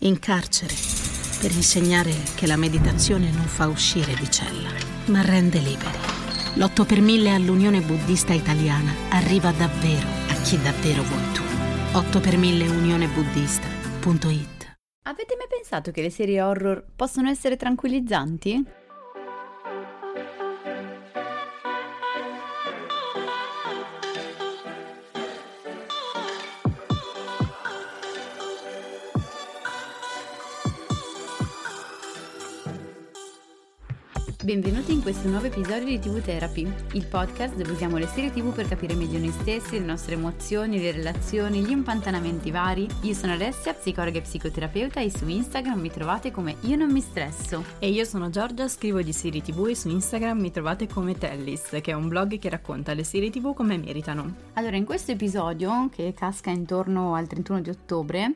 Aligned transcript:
in 0.00 0.18
carcere 0.18 0.74
per 1.40 1.50
insegnare 1.52 2.12
che 2.34 2.46
la 2.46 2.56
meditazione 2.56 3.30
non 3.30 3.46
fa 3.46 3.68
uscire 3.68 4.14
di 4.14 4.30
cella, 4.30 4.68
ma 5.06 5.22
rende 5.22 5.58
liberi. 5.58 5.98
L'8 6.54 6.86
per 6.86 7.00
1000 7.00 7.34
all'Unione 7.34 7.80
Buddista 7.80 8.32
Italiana 8.32 8.92
arriva 9.10 9.50
davvero 9.52 10.08
a 10.28 10.34
chi 10.42 10.60
davvero 10.60 11.02
vuoi 11.02 11.32
tu. 11.32 11.42
8 11.92 12.20
per 12.20 12.36
1000 12.36 12.68
unionebuddista.it 12.68 14.58
Avete 15.02 15.36
mai 15.36 15.46
pensato 15.48 15.90
che 15.90 16.02
le 16.02 16.10
serie 16.10 16.42
horror 16.42 16.84
possono 16.94 17.28
essere 17.28 17.56
tranquillizzanti? 17.56 18.64
Benvenuti 34.50 34.90
in 34.92 35.00
questo 35.00 35.28
nuovo 35.28 35.46
episodio 35.46 35.84
di 35.84 36.00
TV 36.00 36.20
Therapy, 36.20 36.68
il 36.94 37.06
podcast 37.06 37.54
dove 37.54 37.70
usiamo 37.70 37.98
le 37.98 38.08
serie 38.08 38.32
TV 38.32 38.52
per 38.52 38.66
capire 38.66 38.96
meglio 38.96 39.20
noi 39.20 39.30
stessi, 39.30 39.78
le 39.78 39.84
nostre 39.84 40.14
emozioni, 40.14 40.80
le 40.80 40.90
relazioni, 40.90 41.60
gli 41.60 41.70
impantanamenti 41.70 42.50
vari. 42.50 42.88
Io 43.02 43.14
sono 43.14 43.34
Alessia, 43.34 43.74
psicologa 43.74 44.18
e 44.18 44.22
psicoterapeuta 44.22 44.98
e 44.98 45.16
su 45.16 45.28
Instagram 45.28 45.78
mi 45.78 45.88
trovate 45.92 46.32
come 46.32 46.56
Io 46.62 46.74
non 46.74 46.90
mi 46.90 47.00
stresso. 47.00 47.62
E 47.78 47.90
io 47.90 48.04
sono 48.04 48.28
Giorgia, 48.28 48.66
scrivo 48.66 49.00
di 49.02 49.12
serie 49.12 49.40
TV 49.40 49.68
e 49.68 49.76
su 49.76 49.88
Instagram 49.88 50.40
mi 50.40 50.50
trovate 50.50 50.88
come 50.88 51.16
Tellis, 51.16 51.78
che 51.80 51.92
è 51.92 51.94
un 51.94 52.08
blog 52.08 52.36
che 52.40 52.48
racconta 52.48 52.92
le 52.92 53.04
serie 53.04 53.30
TV 53.30 53.54
come 53.54 53.78
meritano. 53.78 54.34
Allora, 54.54 54.74
in 54.74 54.84
questo 54.84 55.12
episodio, 55.12 55.88
che 55.92 56.12
casca 56.12 56.50
intorno 56.50 57.14
al 57.14 57.28
31 57.28 57.60
di 57.60 57.70
ottobre, 57.70 58.34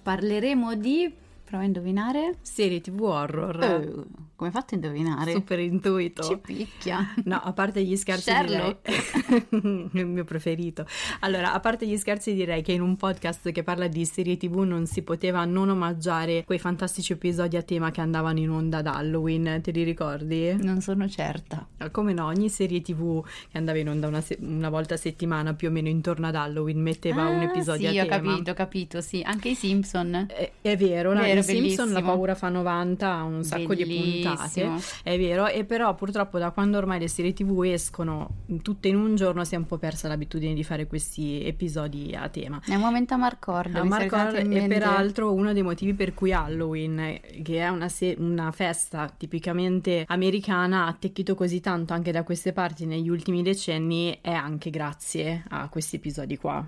parleremo 0.00 0.76
di... 0.76 1.24
Prova 1.46 1.62
a 1.62 1.66
indovinare? 1.66 2.38
Serie 2.42 2.80
TV 2.80 3.00
horror. 3.02 3.62
Eh, 3.62 3.92
come 4.34 4.48
hai 4.48 4.50
fatto 4.50 4.74
a 4.74 4.78
indovinare? 4.78 5.30
Super 5.30 5.60
intuito. 5.60 6.22
Ci 6.24 6.38
picchia. 6.38 7.14
No, 7.26 7.36
a 7.42 7.52
parte 7.52 7.84
gli 7.84 7.96
scherzi 7.96 8.30
Sherlock. 8.30 9.48
direi 9.60 9.88
il 9.92 10.06
mio 10.06 10.24
preferito. 10.24 10.86
Allora, 11.20 11.52
a 11.52 11.60
parte 11.60 11.86
gli 11.86 11.96
scherzi 11.96 12.34
direi 12.34 12.62
che 12.62 12.72
in 12.72 12.80
un 12.80 12.96
podcast 12.96 13.52
che 13.52 13.62
parla 13.62 13.86
di 13.86 14.04
serie 14.04 14.36
TV 14.36 14.58
non 14.58 14.86
si 14.86 15.02
poteva 15.02 15.44
non 15.44 15.68
omaggiare 15.70 16.42
quei 16.44 16.58
fantastici 16.58 17.12
episodi 17.12 17.56
a 17.56 17.62
tema 17.62 17.92
che 17.92 18.00
andavano 18.00 18.40
in 18.40 18.50
onda 18.50 18.78
ad 18.78 18.86
Halloween, 18.88 19.60
te 19.62 19.70
li 19.70 19.84
ricordi? 19.84 20.52
Non 20.60 20.80
sono 20.80 21.08
certa. 21.08 21.64
Come 21.92 22.12
no, 22.12 22.26
ogni 22.26 22.48
serie 22.48 22.82
TV 22.82 23.24
che 23.50 23.56
andava 23.56 23.78
in 23.78 23.88
onda 23.88 24.08
una, 24.08 24.20
se- 24.20 24.38
una 24.40 24.68
volta 24.68 24.94
a 24.94 24.98
settimana 24.98 25.54
più 25.54 25.68
o 25.68 25.70
meno 25.70 25.88
intorno 25.88 26.26
ad 26.26 26.34
Halloween 26.34 26.80
metteva 26.82 27.22
Ah, 27.22 27.28
un 27.28 27.42
episodio 27.42 27.88
sì, 27.90 27.98
a 27.98 28.02
ho 28.04 28.08
tema. 28.08 28.30
capito, 28.32 28.50
ho 28.50 28.54
capito, 28.54 29.00
sì. 29.00 29.22
Anche 29.24 29.50
i 29.50 29.54
Simpson. 29.54 30.26
È, 30.28 30.50
è 30.60 30.76
vero, 30.76 31.12
no? 31.12 31.20
Vero, 31.20 31.35
i 31.40 31.42
Simpson 31.42 31.86
la 31.88 31.92
bellissimo. 31.94 32.12
paura 32.12 32.34
fa 32.34 32.48
90 32.48 33.10
ha 33.12 33.22
un 33.24 33.44
sacco 33.44 33.74
di 33.74 33.84
puntate, 33.84 34.64
Bellissimo. 34.64 34.80
è 35.02 35.18
vero, 35.18 35.46
e 35.48 35.64
però 35.64 35.94
purtroppo 35.94 36.38
da 36.38 36.50
quando 36.50 36.78
ormai 36.78 36.98
le 37.00 37.08
serie 37.08 37.32
tv 37.32 37.62
escono 37.64 38.42
tutte 38.62 38.88
in 38.88 38.96
un 38.96 39.14
giorno 39.16 39.44
si 39.44 39.54
è 39.54 39.58
un 39.58 39.66
po' 39.66 39.78
persa 39.78 40.08
l'abitudine 40.08 40.54
di 40.54 40.64
fare 40.64 40.86
questi 40.86 41.44
episodi 41.46 42.14
a 42.14 42.28
tema. 42.28 42.60
È 42.66 42.74
un 42.74 42.80
momento 42.80 43.14
a 43.14 43.16
Marcord. 43.16 43.74
A 43.74 43.82
mi 43.82 43.88
Marco 43.88 44.16
sarà 44.16 44.30
venuto 44.30 44.46
in 44.46 44.52
è 44.56 44.60
mente- 44.60 44.74
peraltro 44.78 45.32
uno 45.32 45.52
dei 45.52 45.62
motivi 45.62 45.94
per 45.94 46.14
cui 46.14 46.32
Halloween, 46.32 47.20
che 47.42 47.58
è 47.58 47.68
una, 47.68 47.88
se- 47.88 48.14
una 48.18 48.50
festa 48.52 49.12
tipicamente 49.16 50.04
americana, 50.06 50.84
ha 50.84 50.86
attecchito 50.88 51.34
così 51.34 51.60
tanto 51.60 51.92
anche 51.92 52.12
da 52.12 52.22
queste 52.22 52.52
parti 52.52 52.86
negli 52.86 53.08
ultimi 53.08 53.42
decenni, 53.42 54.18
è 54.20 54.32
anche 54.32 54.70
grazie 54.70 55.44
a 55.48 55.68
questi 55.68 55.96
episodi 55.96 56.36
qua. 56.36 56.66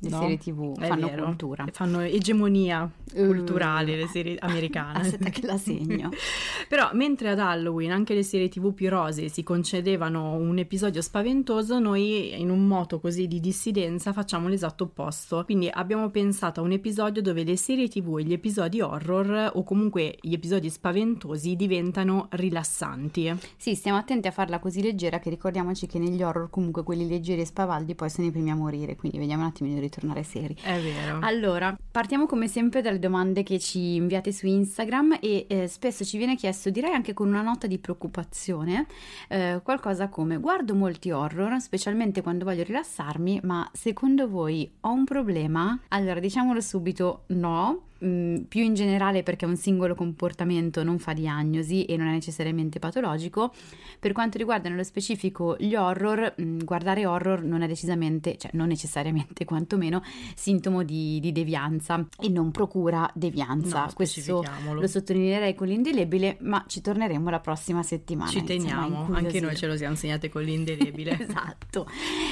Le 0.00 0.08
no? 0.08 0.20
serie 0.20 0.38
TV 0.38 0.78
fanno 0.78 1.06
vero. 1.06 1.24
cultura. 1.24 1.64
Fanno 1.70 2.00
egemonia 2.00 2.90
Uh, 3.14 3.26
culturale 3.26 3.96
le 3.96 4.08
serie 4.08 4.36
americane. 4.40 4.98
Aspetta 4.98 5.30
che 5.30 5.46
la 5.46 5.56
segno. 5.56 6.10
Però 6.68 6.90
mentre 6.92 7.30
ad 7.30 7.38
Halloween 7.38 7.92
anche 7.92 8.14
le 8.14 8.24
serie 8.24 8.48
tv 8.48 8.74
più 8.74 8.90
rose 8.90 9.28
si 9.28 9.42
concedevano 9.44 10.34
un 10.34 10.58
episodio 10.58 11.00
spaventoso, 11.00 11.78
noi 11.78 12.38
in 12.38 12.50
un 12.50 12.66
moto 12.66 12.98
così 12.98 13.28
di 13.28 13.38
dissidenza 13.38 14.12
facciamo 14.12 14.48
l'esatto 14.48 14.84
opposto. 14.84 15.44
Quindi 15.44 15.68
abbiamo 15.72 16.10
pensato 16.10 16.60
a 16.60 16.64
un 16.64 16.72
episodio 16.72 17.22
dove 17.22 17.44
le 17.44 17.56
serie 17.56 17.88
tv 17.88 18.18
e 18.18 18.24
gli 18.24 18.32
episodi 18.32 18.80
horror 18.80 19.52
o 19.54 19.62
comunque 19.62 20.18
gli 20.20 20.32
episodi 20.32 20.68
spaventosi 20.68 21.54
diventano 21.54 22.26
rilassanti. 22.30 23.32
Sì, 23.56 23.74
stiamo 23.76 23.98
attenti 23.98 24.26
a 24.26 24.32
farla 24.32 24.58
così 24.58 24.82
leggera 24.82 25.20
che 25.20 25.30
ricordiamoci 25.30 25.86
che 25.86 25.98
negli 25.98 26.22
horror 26.22 26.50
comunque 26.50 26.82
quelli 26.82 27.06
leggeri 27.06 27.42
e 27.42 27.46
spavaldi 27.46 27.94
poi 27.94 28.10
sono 28.10 28.26
i 28.26 28.30
primi 28.32 28.50
a 28.50 28.56
morire, 28.56 28.96
quindi 28.96 29.18
vediamo 29.18 29.42
un 29.42 29.48
attimino 29.76 29.80
di 29.80 29.80
ritornare 29.80 30.22
seri. 30.22 30.56
È 30.60 30.80
vero. 30.80 31.18
Allora, 31.20 31.76
partiamo 31.90 32.26
come 32.26 32.48
sempre 32.48 32.80
dalle 32.80 32.98
domande 32.98 33.42
che 33.42 33.58
ci 33.58 33.94
inviate 33.96 34.32
su 34.32 34.46
Instagram 34.46 35.18
e 35.20 35.46
eh, 35.48 35.68
spesso 35.68 36.04
ci 36.04 36.16
viene 36.18 36.36
chiesto, 36.36 36.70
direi 36.70 36.92
anche 36.92 37.12
con 37.14 37.28
una 37.28 37.42
nota 37.42 37.66
di 37.66 37.78
preoccupazione, 37.78 38.86
eh, 39.28 39.60
qualcosa 39.62 40.08
come 40.08 40.38
guardo 40.38 40.74
molti 40.74 41.10
horror, 41.10 41.60
specialmente 41.60 42.22
quando 42.22 42.44
voglio 42.44 42.62
rilassarmi, 42.62 43.40
ma 43.42 43.68
secondo 43.72 44.28
voi 44.28 44.70
ho 44.80 44.92
un 44.92 45.04
problema? 45.04 45.78
Allora, 45.88 46.20
diciamolo 46.20 46.60
subito, 46.60 47.24
no. 47.28 47.82
Mm, 48.04 48.42
più 48.42 48.62
in 48.62 48.74
generale 48.74 49.22
perché 49.22 49.46
un 49.46 49.56
singolo 49.56 49.94
comportamento 49.94 50.82
non 50.82 50.98
fa 50.98 51.14
diagnosi 51.14 51.84
e 51.84 51.96
non 51.96 52.08
è 52.08 52.10
necessariamente 52.10 52.78
patologico. 52.78 53.52
Per 53.98 54.12
quanto 54.12 54.36
riguarda 54.36 54.68
nello 54.68 54.84
specifico 54.84 55.56
gli 55.58 55.74
horror, 55.74 56.34
mm, 56.40 56.58
guardare 56.64 57.06
horror 57.06 57.42
non 57.42 57.62
è 57.62 57.66
decisamente, 57.66 58.36
cioè 58.36 58.50
non 58.54 58.68
necessariamente 58.68 59.44
quantomeno, 59.46 60.02
sintomo 60.34 60.82
di, 60.82 61.20
di 61.20 61.32
devianza 61.32 62.06
e 62.20 62.28
non 62.28 62.50
procura 62.50 63.10
devianza. 63.14 63.86
No, 63.86 63.92
Questo 63.94 64.44
lo 64.74 64.86
sottolineerei 64.86 65.54
con 65.54 65.68
l'indelebile, 65.68 66.36
ma 66.40 66.62
ci 66.66 66.82
torneremo 66.82 67.30
la 67.30 67.40
prossima 67.40 67.82
settimana. 67.82 68.30
Ci 68.30 68.38
insomma, 68.40 68.58
teniamo, 68.58 68.84
anche 68.84 69.10
incuriosire. 69.10 69.46
noi 69.46 69.56
ce 69.56 69.66
lo 69.66 69.76
siamo 69.76 69.92
insegnate 69.92 70.28
con 70.28 70.42
l'indelebile. 70.42 71.16
Esatto, 71.26 71.88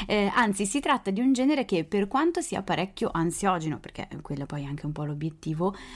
Eh, 0.07 0.31
anzi 0.35 0.67
si 0.67 0.81
tratta 0.81 1.11
di 1.11 1.21
un 1.21 1.33
genere 1.33 1.65
che 1.65 1.85
per 1.85 2.07
quanto 2.07 2.41
sia 2.41 2.63
parecchio 2.63 3.11
ansiogeno, 3.13 3.79
perché 3.79 4.09
quello 4.23 4.47
poi 4.47 4.63
è 4.63 4.67
anche 4.67 4.87
un 4.87 4.93
po' 4.93 5.05
l'obiettivo, 5.05 5.54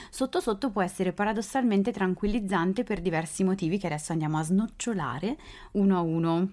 sotto 0.09 0.39
sotto 0.39 0.69
può 0.69 0.81
essere 0.81 1.13
paradossalmente 1.13 1.91
tranquillizzante 1.91 2.83
per 2.83 3.01
diversi 3.01 3.43
motivi 3.43 3.77
che 3.77 3.87
adesso 3.87 4.11
andiamo 4.11 4.37
a 4.37 4.43
snocciolare 4.43 5.37
uno 5.73 5.97
a 5.97 6.01
uno. 6.01 6.49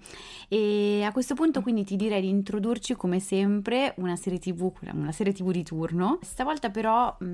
E 0.48 1.02
a 1.04 1.12
questo 1.12 1.34
punto 1.34 1.60
quindi 1.60 1.84
ti 1.84 1.96
direi 1.96 2.20
di 2.20 2.28
introdurci 2.28 2.94
come 2.94 3.20
sempre 3.20 3.94
una 3.96 4.16
serie 4.16 4.38
tv, 4.38 4.72
una 4.92 5.12
serie 5.12 5.32
tv 5.32 5.50
di 5.50 5.62
turno. 5.62 6.18
Stavolta 6.22 6.70
però 6.70 7.16
mh, 7.18 7.24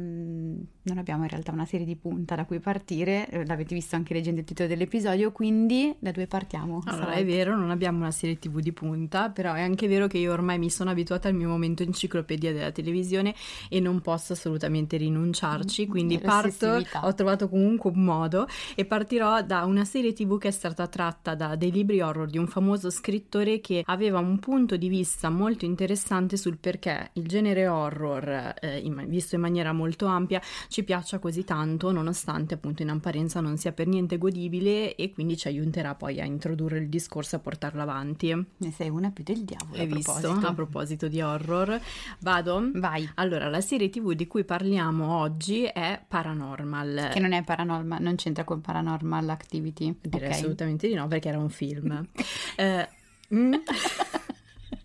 non 0.83 0.99
abbiamo 0.99 1.23
in 1.23 1.29
realtà 1.29 1.53
una 1.53 1.67
serie 1.67 1.87
di 1.87 1.97
punta 1.97 2.35
da 2.35 2.45
cui 2.45 2.61
partire, 2.61 3.29
eh, 3.29 3.47
l'avete 3.47 3.75
visto 3.75 3.97
anche 3.97 4.15
leggendo 4.15 4.41
il 4.41 4.47
titolo 4.47 4.69
dell'episodio, 4.69 5.33
quindi 5.33 5.95
da 5.99 6.11
dove 6.11 6.27
partiamo? 6.27 6.81
Allora, 6.85 7.03
stavolta? 7.05 7.21
è 7.21 7.25
vero, 7.25 7.57
non 7.57 7.71
abbiamo 7.71 7.99
una 7.99 8.11
serie 8.11 8.39
TV 8.39 8.61
di 8.61 8.73
punta, 8.73 9.31
però 9.31 9.55
è 9.55 9.63
anche 9.63 9.87
vero 9.89 10.07
che 10.07 10.19
io 10.19 10.33
ormai 10.33 10.59
mi 10.59 10.71
sono 10.71 10.91
abituata 10.91 11.29
al 11.29 11.35
mio 11.35 11.49
momento 11.49 11.83
enciclopedia 11.83 12.53
della 12.53 12.73
televisione 12.73 13.35
e 13.69 13.81
non 13.81 14.01
posso 14.01 14.33
assolutamente 14.33 14.97
rinunciarci, 14.97 15.62
quindi 15.87 16.19
parto, 16.19 16.83
ho 17.03 17.15
trovato 17.15 17.49
comunque 17.49 17.91
un 17.91 18.05
modo 18.05 18.47
e 18.75 18.85
partirò 18.85 19.43
da 19.43 19.65
una 19.65 19.85
serie 19.85 20.13
TV 20.13 20.39
che 20.39 20.49
è 20.49 20.51
stata 20.51 20.87
tratta 20.87 21.35
da 21.35 21.57
dei 21.57 21.71
libri 21.71 22.01
horror 22.01 22.29
di 22.29 22.39
un 22.39 22.47
famoso 22.47 22.91
scrittore 22.91 23.61
che 23.61 23.83
aveva 23.87 24.19
un 24.19 24.39
punto 24.39 24.77
di 24.77 24.89
vista 24.89 25.31
molto 25.31 25.65
interessante 25.65 26.37
sul 26.37 26.59
perché 26.59 27.11
il 27.15 27.27
genere 27.27 27.67
horror, 27.67 28.55
eh, 28.61 28.79
in- 28.79 29.05
visto 29.09 29.35
in 29.35 29.41
maniera 29.41 29.73
molto 29.73 30.07
ampia, 30.07 30.41
ci 30.69 30.83
piaccia 30.85 31.19
così 31.19 31.45
tanto, 31.45 31.91
nonostante 31.93 32.55
appunto 32.55 32.83
in 32.83 32.91
apparenza 32.91 33.41
non 33.41 33.57
sia 33.57 33.73
per 33.73 33.87
niente 33.87 34.19
godibile 34.19 34.95
e 34.95 35.13
quindi 35.13 35.37
ci 35.37 35.49
aiuterà 35.49 35.95
poi 35.95 36.21
a 36.21 36.25
introdurre 36.25 36.79
il 36.79 36.89
discorso 36.89 37.37
e 37.37 37.39
a 37.39 37.43
portarlo 37.43 37.83
avanti. 37.83 38.33
Ne 38.33 38.73
sei 38.73 38.89
una 38.89 39.11
più 39.11 39.25
del 39.25 39.45
diavolo. 39.45 39.77
Hai 39.77 39.91
a 39.91 39.95
visto? 39.95 40.13
proposito. 40.13 40.47
A 40.47 40.55
proposito 40.55 41.09
di 41.09 41.21
horror, 41.21 41.81
vado? 42.21 42.71
Vai. 42.75 43.09
Allora, 43.15 43.49
la 43.49 43.61
serie 43.61 43.91
TV 43.91 44.13
di 44.13 44.27
cui 44.27 44.45
parliamo 44.45 45.19
oggi 45.19 45.52
è 45.61 46.03
Paranormal. 46.07 47.11
Che 47.13 47.21
non 47.21 47.33
è 47.33 47.43
paranormal, 47.43 48.01
non 48.01 48.17
c'entra 48.17 48.45
con 48.45 48.61
paranormal 48.61 49.29
activity. 49.29 49.97
Direi 50.01 50.29
ok? 50.29 50.35
assolutamente 50.35 50.89
di 50.89 50.95
no 50.95 51.07
perché 51.09 51.29
era 51.29 51.39
un 51.39 51.51
film. 51.51 52.07
Eh, 52.55 52.89
mm, 53.35 53.55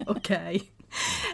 ok. 0.05 0.29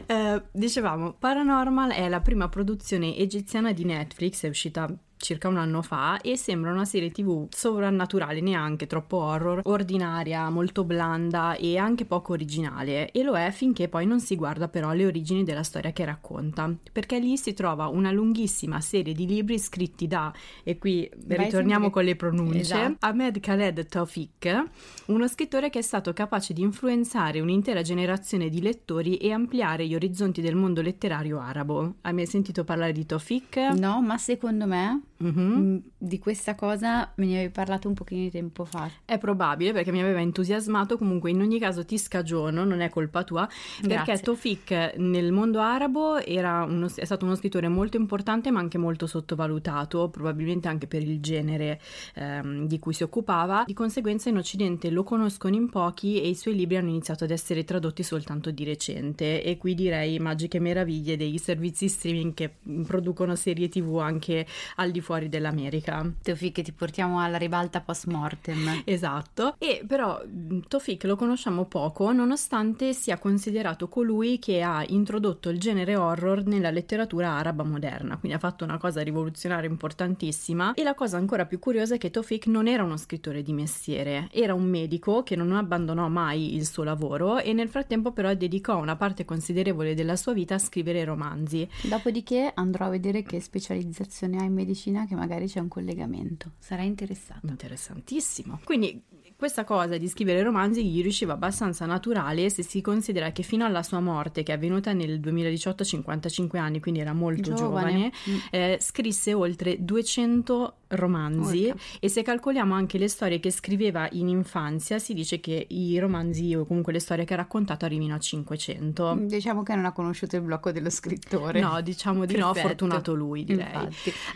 Eh, 0.08 0.44
dicevamo, 0.52 1.14
Paranormal 1.14 1.92
è 1.92 2.10
la 2.10 2.22
prima 2.22 2.50
produzione 2.50 3.16
egiziana 3.16 3.72
di 3.72 3.86
Netflix, 3.86 4.44
è 4.44 4.50
uscita 4.50 4.92
circa 5.24 5.48
un 5.48 5.58
anno 5.58 5.82
fa 5.82 6.20
e 6.22 6.36
sembra 6.36 6.72
una 6.72 6.84
serie 6.84 7.10
tv 7.10 7.48
sovrannaturale, 7.50 8.42
neanche 8.42 8.88
troppo 8.88 9.18
horror, 9.18 9.62
ordinaria, 9.64 10.50
molto 10.50 10.84
blanda 10.84 11.56
e 11.56 11.78
anche 11.78 12.04
poco 12.04 12.34
originale 12.34 13.10
e 13.12 13.24
lo 13.24 13.38
è 13.38 13.50
finché 13.52 13.88
poi 13.88 14.06
non 14.06 14.20
si 14.20 14.36
guarda 14.36 14.68
però 14.68 14.92
le 14.92 15.06
origini 15.06 15.44
della 15.46 15.64
storia 15.64 15.94
che 15.94 16.04
racconta, 16.04 16.72
perché 16.92 17.20
lì 17.20 17.38
si 17.38 17.54
trova 17.54 17.88
una 17.88 18.12
lunghissima 18.12 18.82
serie 18.82 19.14
di 19.14 19.26
libri 19.26 19.58
scritti 19.58 20.08
da, 20.08 20.32
e 20.64 20.78
qui 20.78 21.10
Vai 21.26 21.38
ritorniamo 21.38 21.84
sempre- 21.84 21.90
con 21.92 22.04
le 22.04 22.16
pronunce, 22.18 22.60
Esatto. 22.60 22.96
Ahmed 23.00 23.40
Khaled 23.40 23.88
Taufik, 23.88 24.64
uno 25.06 25.28
scrittore 25.30 25.70
che 25.70 25.80
è 25.80 25.82
stato 25.82 26.12
capace 26.12 26.52
di 26.54 26.62
influenzare 26.62 27.40
un'intera 27.40 27.82
generazione 27.82 28.50
di 28.50 28.62
lettori 28.62 29.16
e 29.18 29.32
ampliare 29.32 29.88
gli 29.88 29.96
orizzonti 29.96 30.42
del 30.42 30.56
mondo 30.56 30.82
letterario 30.82 31.40
arabo. 31.40 31.96
Hai 32.02 32.14
mai 32.14 32.26
sentito 32.26 32.66
parlare 32.66 32.92
di 32.92 33.06
Taufik? 33.06 33.56
No, 33.78 34.02
ma 34.02 34.18
secondo 34.18 34.66
me 34.66 35.02
Mm-hmm. 35.22 35.78
Di 35.98 36.20
questa 36.20 36.56
cosa 36.56 37.12
me 37.16 37.26
ne 37.26 37.36
avevi 37.36 37.52
parlato 37.52 37.88
un 37.88 37.94
pochino 37.94 38.22
di 38.22 38.32
tempo 38.32 38.66
fa. 38.66 38.90
È 39.06 39.18
probabile 39.18 39.72
perché 39.72 39.92
mi 39.92 40.02
aveva 40.02 40.20
entusiasmato, 40.20 40.98
comunque 40.98 41.32
in 41.32 41.40
ogni 41.40 41.60
caso 41.60 41.86
ti 41.86 41.98
scagiono, 41.98 42.64
non 42.64 42.82
è 42.82 42.90
colpa 42.90 43.24
tua, 43.24 43.48
perché 43.82 44.04
Grazie. 44.04 44.24
Tofik 44.24 44.96
nel 44.98 45.32
mondo 45.32 45.60
arabo 45.60 46.18
era 46.18 46.64
uno- 46.64 46.90
è 46.94 47.06
stato 47.06 47.26
uno 47.26 47.36
scrittore 47.36 47.68
molto 47.70 47.98
importante 47.98 48.52
ma 48.52 48.60
anche 48.60 48.78
molto 48.78 49.08
sottovalutato, 49.08 50.10
probabilmente 50.10 50.68
anche 50.68 50.88
per 50.88 51.02
il 51.02 51.22
genere 51.22 51.80
ehm, 52.16 52.68
di 52.68 52.80
cui 52.80 52.94
si 52.94 53.04
occupava. 53.04 53.64
Di 53.66 53.74
conseguenza 53.74 54.30
in 54.30 54.38
Occidente 54.38 54.90
lo 54.90 55.04
conoscono 55.04 55.56
in 55.56 55.70
pochi 55.70 56.22
e 56.22 56.28
i 56.28 56.36
suoi 56.36 56.56
libri 56.56 56.78
hanno 56.78 56.90
iniziato 56.90 57.24
ad 57.24 57.32
essere 57.32 57.64
tradotti 57.64 58.04
soltanto 58.04 58.52
di 58.52 58.64
recente 58.66 59.42
e 59.42 59.58
qui 59.58 59.74
direi 59.74 60.20
magiche 60.20 60.60
meraviglie 60.60 61.16
dei 61.16 61.38
servizi 61.38 61.88
streaming 61.88 62.34
che 62.34 62.56
producono 62.86 63.36
serie 63.36 63.70
tv 63.70 63.98
anche 63.98 64.46
al 64.76 64.92
di 64.92 65.00
fuori 65.00 65.12
dell'America. 65.22 66.12
Teofi 66.22 66.52
che 66.52 66.62
ti 66.64 66.72
portiamo 66.72 67.20
alla 67.20 67.38
ribalta 67.38 67.82
post 67.82 68.08
mortem. 68.08 68.82
Esatto, 68.86 69.56
e 69.58 69.84
però 69.88 70.22
mh, 70.26 70.60
Tofik 70.68 71.04
lo 71.06 71.16
conosciamo 71.16 71.66
poco 71.66 72.12
nonostante 72.12 72.94
sia 72.94 73.18
considerato 73.18 73.88
colui 73.88 74.40
che 74.40 74.62
ha 74.62 74.84
introdotto 74.88 75.50
il 75.50 75.60
genere 75.60 75.96
horror 75.96 76.46
nella 76.46 76.72
letteratura 76.72 77.32
araba 77.32 77.64
moderna, 77.64 78.18
quindi 78.18 78.38
ha 78.38 78.40
fatto 78.40 78.64
una 78.64 78.78
cosa 78.78 79.02
rivoluzionaria 79.02 79.70
importantissima 79.70 80.74
e 80.74 80.84
la 80.84 80.96
cosa 80.96 81.18
ancora 81.18 81.46
più 81.46 81.60
curiosa 81.60 81.96
è 81.96 81.98
che 81.98 82.12
Tofik 82.12 82.48
non 82.48 82.68
era 82.68 82.84
uno 82.84 82.98
scrittore 82.98 83.42
di 83.42 83.54
mestiere, 83.54 84.28
era 84.32 84.54
un 84.54 84.66
medico 84.66 85.24
che 85.24 85.36
non 85.36 85.52
abbandonò 85.54 86.08
mai 86.08 86.56
il 86.56 86.66
suo 86.66 86.84
lavoro 86.84 87.40
e 87.40 87.54
nel 87.54 87.70
frattempo 87.70 88.12
però 88.12 88.34
dedicò 88.34 88.78
una 88.78 88.96
parte 88.96 89.26
considerevole 89.26 89.94
della 89.94 90.16
sua 90.16 90.34
vita 90.34 90.56
a 90.56 90.60
scrivere 90.60 91.04
romanzi. 91.04 91.68
Dopodiché 91.84 92.52
andrò 92.54 92.86
a 92.86 92.90
vedere 92.90 93.24
che 93.24 93.40
specializzazione 93.40 94.38
ha 94.38 94.44
in 94.44 94.54
medicina, 94.54 94.93
che 95.08 95.16
magari 95.16 95.48
c'è 95.48 95.60
un 95.60 95.68
collegamento. 95.68 96.52
Sarà 96.60 96.84
interessato. 96.84 97.46
Interessantissimo. 97.48 98.60
Quindi 98.64 99.02
questa 99.36 99.66
cosa 99.66 99.98
di 99.98 100.08
scrivere 100.08 100.42
romanzi 100.42 100.86
gli 100.86 101.02
riusciva 101.02 101.34
abbastanza 101.34 101.86
naturale 101.86 102.50
se 102.50 102.64
si 102.64 102.80
considera 102.80 103.32
che 103.32 103.44
fino 103.44 103.66
alla 103.66 103.84
sua 103.84 104.00
morte, 104.00 104.42
che 104.44 104.54
è 104.54 104.56
avvenuta 104.56 104.94
nel 104.94 105.20
2018 105.20 105.84
a 105.84 105.86
55 105.86 106.60
anni, 106.60 106.80
quindi 106.80 107.02
era 107.02 107.14
molto 107.14 107.54
giovane, 107.54 108.12
Mm. 108.30 108.38
eh, 108.52 108.78
scrisse 108.80 109.34
oltre 109.34 109.84
200 109.84 110.76
romanzi 110.96 111.66
Urca. 111.68 111.82
e 112.00 112.10
se 112.10 112.22
calcoliamo 112.22 112.74
anche 112.74 112.98
le 112.98 113.08
storie 113.08 113.40
che 113.40 113.52
scriveva 113.52 114.08
in 114.12 114.28
infanzia 114.28 115.00
si 115.00 115.14
dice 115.14 115.40
che 115.40 115.66
i 115.70 115.98
romanzi 116.00 116.54
o 116.56 116.66
comunque 116.66 116.94
le 116.94 117.00
storie 117.00 117.26
che 117.26 117.34
ha 117.34 117.38
raccontato 117.38 117.86
arrivino 117.86 118.16
a 118.16 118.20
500. 118.20 119.18
Diciamo 119.22 119.64
che 119.64 119.76
non 119.76 119.86
ha 119.86 119.92
conosciuto 119.92 120.36
il 120.36 120.42
blocco 120.42 120.72
dello 120.72 120.90
scrittore. 120.90 121.60
No, 121.60 121.82
diciamo 121.82 122.26
di 122.26 122.36
no, 122.36 122.52
Perfetto. 122.52 122.68
fortunato 122.68 123.14
lui 123.14 123.44
direi. 123.44 123.88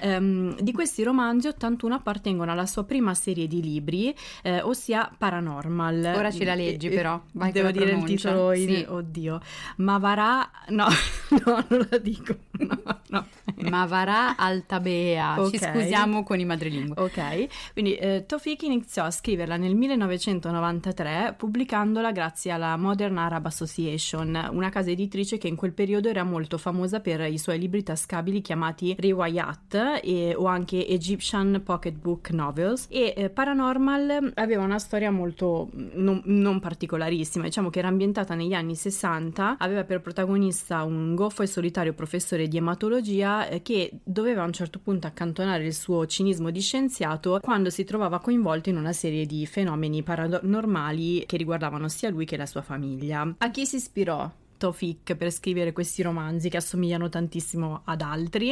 Ehm, 0.02 0.60
di 0.60 0.72
questi 0.72 1.04
romanzi 1.04 1.48
81 1.48 1.96
appartengono 1.96 2.52
alla 2.52 2.66
sua 2.66 2.84
prima 2.84 3.14
serie 3.14 3.48
di 3.48 3.62
libri, 3.62 4.14
eh, 4.44 4.62
ossia 4.62 5.10
Paranormal. 5.18 6.14
Ora 6.16 6.32
ce 6.32 6.44
la 6.46 6.56
leggi, 6.56 6.88
Eh, 6.88 6.96
però. 6.96 7.22
Vai 7.34 7.52
Devo 7.52 7.72
dire 7.72 7.86
il 7.86 7.92
pronuncia. 7.92 8.30
titolo 8.30 8.54
in... 8.54 8.68
Sì. 8.68 8.86
Oddio. 8.88 9.40
Mavarà... 9.78 10.50
No, 10.70 10.88
no, 11.46 11.66
non 11.70 11.88
la 11.90 11.98
dico. 11.98 12.36
No, 12.68 13.00
no. 13.10 13.26
Mavara 13.70 14.36
Altabea. 14.36 15.36
Ci 15.50 15.56
Ok. 15.58 15.72
scusiamo 15.72 16.24
con 16.24 16.40
i 16.40 16.46
madrelingua. 16.48 17.04
Ok, 17.04 17.72
quindi 17.74 17.96
eh, 17.96 18.26
Tofik 18.26 18.64
iniziò 18.64 19.04
a 19.04 19.12
scriverla 19.12 19.58
nel 19.58 19.76
1993 19.76 21.36
pubblicandola 21.38 22.12
grazie 22.12 22.52
alla 22.52 22.76
Modern 22.78 23.18
Arab 23.18 23.46
Association, 23.46 24.50
una 24.52 24.70
casa 24.70 24.90
editrice 24.90 25.38
che 25.38 25.48
in 25.48 25.56
quel 25.56 25.74
periodo 25.74 26.10
era 26.10 26.24
molto 26.24 26.58
famosa 26.58 27.00
per 27.00 27.22
i 27.22 27.38
suoi 27.38 27.60
libri 27.60 27.84
tascabili 27.84 28.42
chiamati 28.42 28.96
Riwayat 28.98 30.00
e- 30.04 30.34
o 30.36 30.46
anche 30.46 30.88
Egyptian 30.88 31.62
Pocketbook 31.64 32.32
Novels. 32.32 32.88
E 32.90 33.14
eh, 33.16 33.30
Paranormal 33.30 34.32
aveva 34.36 34.64
una 34.64 34.80
storia 34.80 35.12
molto 35.12 35.70
mm, 35.76 35.90
non, 35.94 36.22
non 36.26 36.60
particolarissima, 36.60 37.46
diciamo 37.46 37.70
che 37.70 37.80
era 37.80 37.88
ambientata 37.88 38.36
negli 38.36 38.54
anni 38.54 38.76
60, 38.76 39.58
aveva 39.60 39.84
per 39.84 40.02
protagonista 40.02 40.84
un 40.84 41.16
goffo 41.16 41.44
e 41.44 41.48
solitario 41.48 41.94
professore 41.94 42.48
di 42.48 42.58
ematologia 42.58 43.48
eh, 43.48 43.62
che 43.62 43.92
doveva 44.04 44.44
a 44.44 44.46
un 44.46 44.54
certo 44.54 44.80
punto 44.80 45.08
accantonare 45.08 45.66
il 45.66 45.74
suo 45.74 46.06
cinismo 46.06 46.37
di 46.52 46.62
scienziato 46.62 47.40
quando 47.42 47.70
si 47.70 47.84
trovava 47.84 48.20
coinvolto 48.20 48.70
in 48.70 48.78
una 48.78 48.94
serie 48.94 49.26
di 49.26 49.46
fenomeni 49.46 50.04
paranormali 50.04 51.26
che 51.26 51.38
riguardavano 51.38 51.88
sia 51.90 52.10
lui 52.10 52.26
che 52.26 52.38
la 52.38 52.46
sua 52.46 52.62
famiglia. 52.62 53.36
A 53.38 53.52
chi 53.52 53.66
si 53.66 53.76
ispirò? 53.78 54.30
Tofik 54.58 55.16
per 55.16 55.32
scrivere 55.32 55.72
questi 55.72 56.02
romanzi 56.02 56.50
che 56.50 56.58
assomigliano 56.58 57.10
tantissimo 57.10 57.82
ad 57.86 58.02
altri? 58.02 58.52